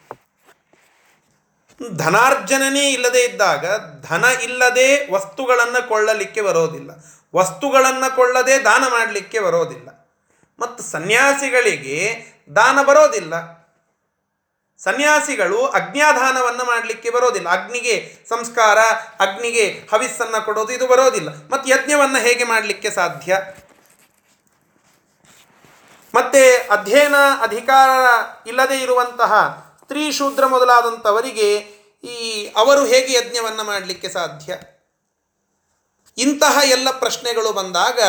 [1.98, 3.66] ಧನಾರ್ಜನನೇ ಇಲ್ಲದೆ ಇದ್ದಾಗ
[4.02, 6.90] ಧನ ಇಲ್ಲದೆ ವಸ್ತುಗಳನ್ನು ಕೊಳ್ಳಲಿಕ್ಕೆ ಬರೋದಿಲ್ಲ.
[7.36, 9.90] ವಸ್ತುಗಳನ್ನು ಕೊಳ್ಳದೆ ದಾನ ಮಾಡಲಿಕ್ಕೆ ಬರೋದಿಲ್ಲ.
[10.60, 12.26] ಮತ್ತು ಸನ್ಯಾಸಿಗಳಿಗೆ
[12.56, 13.60] ದಾನ ಬರೋದಿಲ್ಲ.
[14.84, 17.50] ಸನ್ಯಾಸಿಗಳು ಅಗ್ನ್ಯಾಧಾನವನ್ನು ಮಾಡಲಿಕ್ಕೆ ಬರೋದಿಲ್ಲ.
[17.50, 18.80] ಅಗ್ನಿಗೆ ಸಂಸ್ಕಾರ,
[19.20, 21.30] ಅಗ್ನಿಗೆ ಹವಿಸ್ಸನ್ನು ಕೊಡೋದು ಇದು ಬರೋದಿಲ್ಲ.
[21.30, 23.38] ಮತ್ತು ಯಜ್ಞವನ್ನು ಹೇಗೆ ಮಾಡಲಿಕ್ಕೆ ಸಾಧ್ಯ?
[26.16, 27.90] ಮತ್ತೆ ಅಧ್ಯಯನ ಅಧಿಕಾರ
[28.48, 31.58] ಇಲ್ಲದೆ ಇರುವಂತಹ ಸ್ತ್ರೀ ಶೂದ್ರ ಮೊದಲಾದಂಥವರಿಗೆ
[32.04, 34.58] ಈ ಅವರು ಹೇಗೆ ಯಜ್ಞವನ್ನು ಮಾಡಲಿಕ್ಕೆ ಸಾಧ್ಯ?
[36.18, 38.00] ಇಂತಹ ಎಲ್ಲ ಪ್ರಶ್ನೆಗಳು ಬಂದಾಗ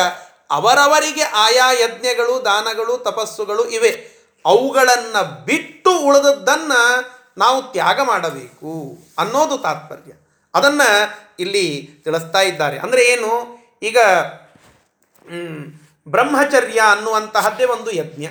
[0.49, 4.20] ಅವರವರಿಗೆ ಆಯಾ ಯಜ್ಞಗಳು, ದಾನಗಳು, ತಪಸ್ಸುಗಳು ಇವೆ.
[4.45, 10.11] ಅವುಗಳನ್ನು ಬಿಟ್ಟು ಉಳಿದದ್ದನ್ನು ನಾವು ತ್ಯಾಗ ಮಾಡಬೇಕು ಅನ್ನೋದು ತಾತ್ಪರ್ಯ.
[10.53, 12.79] ಅದನ್ನು ಇಲ್ಲಿ ತಿಳಿಸ್ತಾ ಇದ್ದಾರೆ.
[12.79, 13.57] ಅಂದರೆ ಏನು?
[13.83, 13.97] ಈಗ
[16.07, 18.25] ಬ್ರಹ್ಮಚರ್ಯ ಅನ್ನುವಂತಹದ್ದೇ ಒಂದು ಯಜ್ಞ.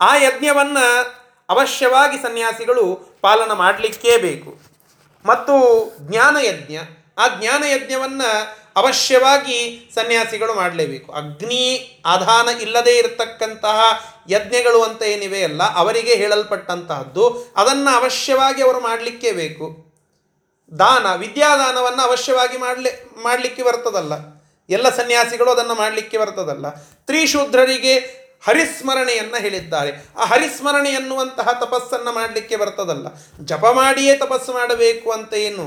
[0.00, 1.14] ಆ ಯಜ್ಞವನ್ನು
[1.48, 4.58] ಅವಶ್ಯವಾಗಿ ಸನ್ಯಾಸಿಗಳು ಪಾಲನ ಮಾಡಲಿಕ್ಕೇ ಬೇಕು.
[5.26, 5.52] ಮತ್ತು
[6.00, 6.76] ಜ್ಞಾನಯಜ್ಞ
[7.18, 11.12] ಆ ಜ್ಞಾನಯಜ್ಞವನ್ನು ಅವಶ್ಯವಾಗಿ ಸನ್ಯಾಸಿಗಳು ಮಾಡಲೇಬೇಕು.
[11.12, 19.66] ಅಗ್ನಿ, ಆಧಾನ ಇಲ್ಲದೇ ಇರತಕ್ಕಂತಹ ಯಜ್ಞಗಳು ಅಂತ ಏನಿವೆ ಅಲ್ಲ ಅವರಿಗೆ ಹೇಳಲ್ಪಟ್ಟಂತಹದ್ದು, ಅದನ್ನು ಅವಶ್ಯವಾಗಿ ಅವರು ಮಾಡಲಿಕ್ಕೆ ಬೇಕು.
[20.78, 22.90] ದಾನ, ವಿದ್ಯಾದಾನವನ್ನು ಅವಶ್ಯವಾಗಿ ಮಾಡಲಿ,
[23.22, 24.12] ಮಾಡಲಿಕ್ಕೆ ಬರ್ತದಲ್ಲ.
[24.70, 26.70] ಎಲ್ಲ ಸನ್ಯಾಸಿಗಳು ಅದನ್ನು ಮಾಡಲಿಕ್ಕೆ ಬರ್ತದಲ್ಲ.
[27.06, 29.90] ತ್ರಿಶೂದ್ರರಿಗೆ ಹರಿಸ್ಮರಣೆಯನ್ನು ಹೇಳಿದ್ದಾರೆ.
[30.18, 33.06] ಆ ಹರಿಸ್ಮರಣೆ ಎನ್ನುವಂತಹ ತಪಸ್ಸನ್ನು ಮಾಡಲಿಕ್ಕೆ ಬರ್ತದಲ್ಲ.
[33.44, 35.66] ಜಪ ಮಾಡಿಯೇ ತಪಸ್ಸು ಮಾಡಬೇಕು ಅಂತ ಏನು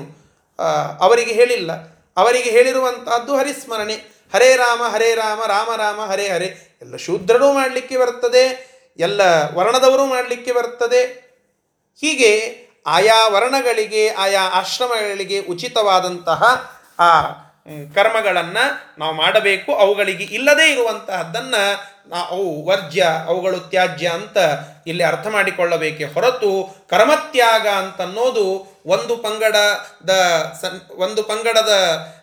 [0.99, 1.71] ಅವರಿಗೆ ಹೇಳಿಲ್ಲ.
[2.17, 4.16] ಅವರಿಗೆ ಹೇಳಿರುವಂತಹದ್ದು ಹರಿಸ್ಮರಣೆ.
[4.33, 6.77] ಹರೇ ರಾಮ ಹರೇ ರಾಮ ರಾಮ ರಾಮ, ಹರೇ ಹರೇ.
[6.81, 8.43] ಎಲ್ಲ ಶೂದ್ರರೂ ಮಾಡಲಿಕ್ಕೆ ಬರ್ತದೆ,
[8.99, 9.21] ಎಲ್ಲ
[9.53, 11.27] ವರ್ಣದವರು ಮಾಡಲಿಕ್ಕೆ ಬರ್ತದೆ.
[12.01, 12.31] ಹೀಗೆ
[12.87, 17.21] ಆಯಾ ವರ್ಣಗಳಿಗೆ, ಆಯಾ ಆಶ್ರಮಗಳಿಗೆ ಉಚಿತವಾದಂತಹ ಆ
[17.95, 19.75] ಕರ್ಮಗಳನ್ನು ನಾವು ಮಾಡಬೇಕು.
[19.75, 21.63] ಅವುಗಳಿಗೆ ಇಲ್ಲದೇ ಇರುವಂತಹದ್ದನ್ನು
[22.29, 24.37] ಅವು ವರ್ಜ್ಯ, ಅವುಗಳು ತ್ಯಾಜ್ಯ ಅಂತ
[24.87, 26.51] ಇಲ್ಲಿ ಅರ್ಥ ಮಾಡಿಕೊಳ್ಳಬೇಕೆ ಹೊರತು
[26.89, 30.11] ಕರ್ಮತ್ಯಾಗ ಅಂತನ್ನೋದು ಒಂದು ಪಂಗಡದ
[30.95, 31.73] ಒಂದು ಪಂಗಡದ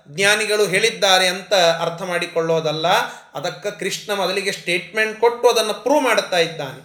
[0.08, 2.86] ಜ್ಞಾನಿಗಳು ಹೇಳಿದ್ದಾರೆ ಅಂತ ಅರ್ಥ ಮಾಡಿಕೊಳ್ಳೋದಲ್ಲ,
[3.34, 6.82] ಅದಕ್ಕೆ ಕೃಷ್ಣ ಮೊದಲಿಗೆ ಸ್ಟೇಟ್ಮೆಂಟ್ ಕೊಟ್ಟು ಅದನ್ನು ಪ್ರೂವ್ ಮಾಡುತ್ತಾ ಇದ್ದಾನೆ.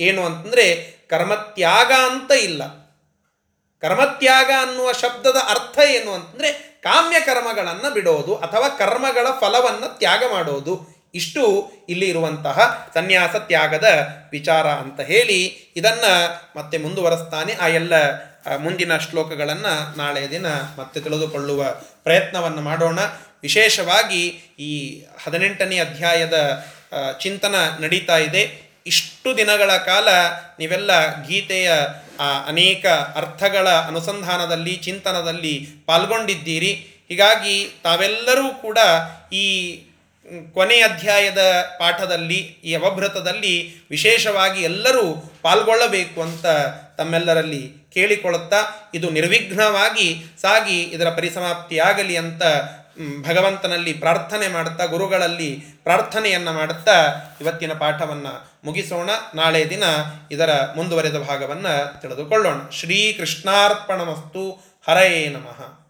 [0.00, 0.66] ಏನು ಅಂತಂದರೆ,
[1.10, 2.62] ಕರ್ಮತ್ಯಾಗ ಅಂತ ಇಲ್ಲ.
[3.80, 10.74] ಕರ್ಮತ್ಯಾಗ ಅನ್ನುವ ಶಬ್ದದ ಅರ್ಥ ಏನು ಅಂತಂದರೆ ಕಾಮ್ಯ ಕರ್ಮಗಳನ್ನು ಬಿಡೋದು ಅಥವಾ ಕರ್ಮಗಳ ಫಲವನ್ನು ತ್ಯಾಗ ಮಾಡೋದು.
[11.14, 11.42] ಇಷ್ಟು
[11.88, 13.88] ಇಲ್ಲಿ ಇರುವಂತಹ ಸನ್ಯಾಸ ತ್ಯಾಗದ
[14.30, 15.40] ವಿಚಾರ ಅಂತ ಹೇಳಿ
[15.76, 16.12] ಇದನ್ನು
[16.58, 17.94] ಮತ್ತೆ ಮುಂದುವರೆಸ್ತಾನೆ ಆ ಎಲ್ಲ
[18.56, 21.70] ಮುಂದಿನ ಶ್ಲೋಕಗಳನ್ನು ನಾಳೆಯ ದಿನ ಮತ್ತೆ ತಿಳಿದುಕೊಳ್ಳುವ
[22.02, 22.98] ಪ್ರಯತ್ನವನ್ನು ಮಾಡೋಣ.
[23.42, 24.26] ವಿಶೇಷವಾಗಿ
[24.58, 26.64] ಈ ಹದಿನೆಂಟನೇ ಅಧ್ಯಾಯದ
[27.20, 28.68] ಚಿಂತನ ನಡೀತಾ ಇದೆ.
[28.86, 30.08] ಇಷ್ಟು ದಿನಗಳ ಕಾಲ
[30.58, 31.72] ನೀವೆಲ್ಲ ಗೀತೆಯ
[32.46, 36.86] ಅನೇಕ ಅರ್ಥಗಳ ಅನುಸಂಧಾನದಲ್ಲಿ, ಚಿಂತನದಲ್ಲಿ ಪಾಲ್ಗೊಂಡಿದ್ದೀರಿ.
[37.08, 38.78] ಹೀಗಾಗಿ ತಾವೆಲ್ಲರೂ ಕೂಡ
[39.32, 39.46] ಈ
[40.54, 41.38] ಕೊನೆಯ ಅಧ್ಯಾಯದ
[41.78, 46.46] ಪಾಠದಲ್ಲಿ, ಈ ಅವಭೃತದಲ್ಲಿ ವಿಶೇಷವಾಗಿ ಎಲ್ಲರೂ ಪಾಲ್ಗೊಳ್ಳಬೇಕು ಅಂತ
[46.98, 52.42] ತಮ್ಮೆಲ್ಲರಲ್ಲಿ ಕೇಳಿಕೊಳ್ಳುತ್ತಾ, ಇದು ನಿರ್ವಿಘ್ನವಾಗಿ ಸಾಗಿ ಇದರ ಪರಿಸಮಾಪ್ತಿಯಾಗಲಿ ಅಂತ
[53.28, 59.10] ಭಗವಂತನಲ್ಲಿ ಪ್ರಾರ್ಥನೆ ಮಾಡುತ್ತಾ, ಗುರುಗಳಲ್ಲಿ ಪ್ರಾರ್ಥನೆಯನ್ನು ಮಾಡುತ್ತಾ ಇವತ್ತಿನ ಪಾಠವನ್ನು ಮುಗಿಸೋಣ.
[59.34, 59.82] ನಾಳೆ ದಿನ
[60.30, 62.68] ಇದರ ಮುಂದುವರೆದ ಭಾಗವನ್ನು ತಿಳಿದುಕೊಳ್ಳೋಣ.
[62.72, 64.50] ಶ್ರೀ ಕೃಷ್ಣಾರ್ಪಣಮಸ್ತು
[64.88, 65.87] ಹರಯೇ ನಮಃ.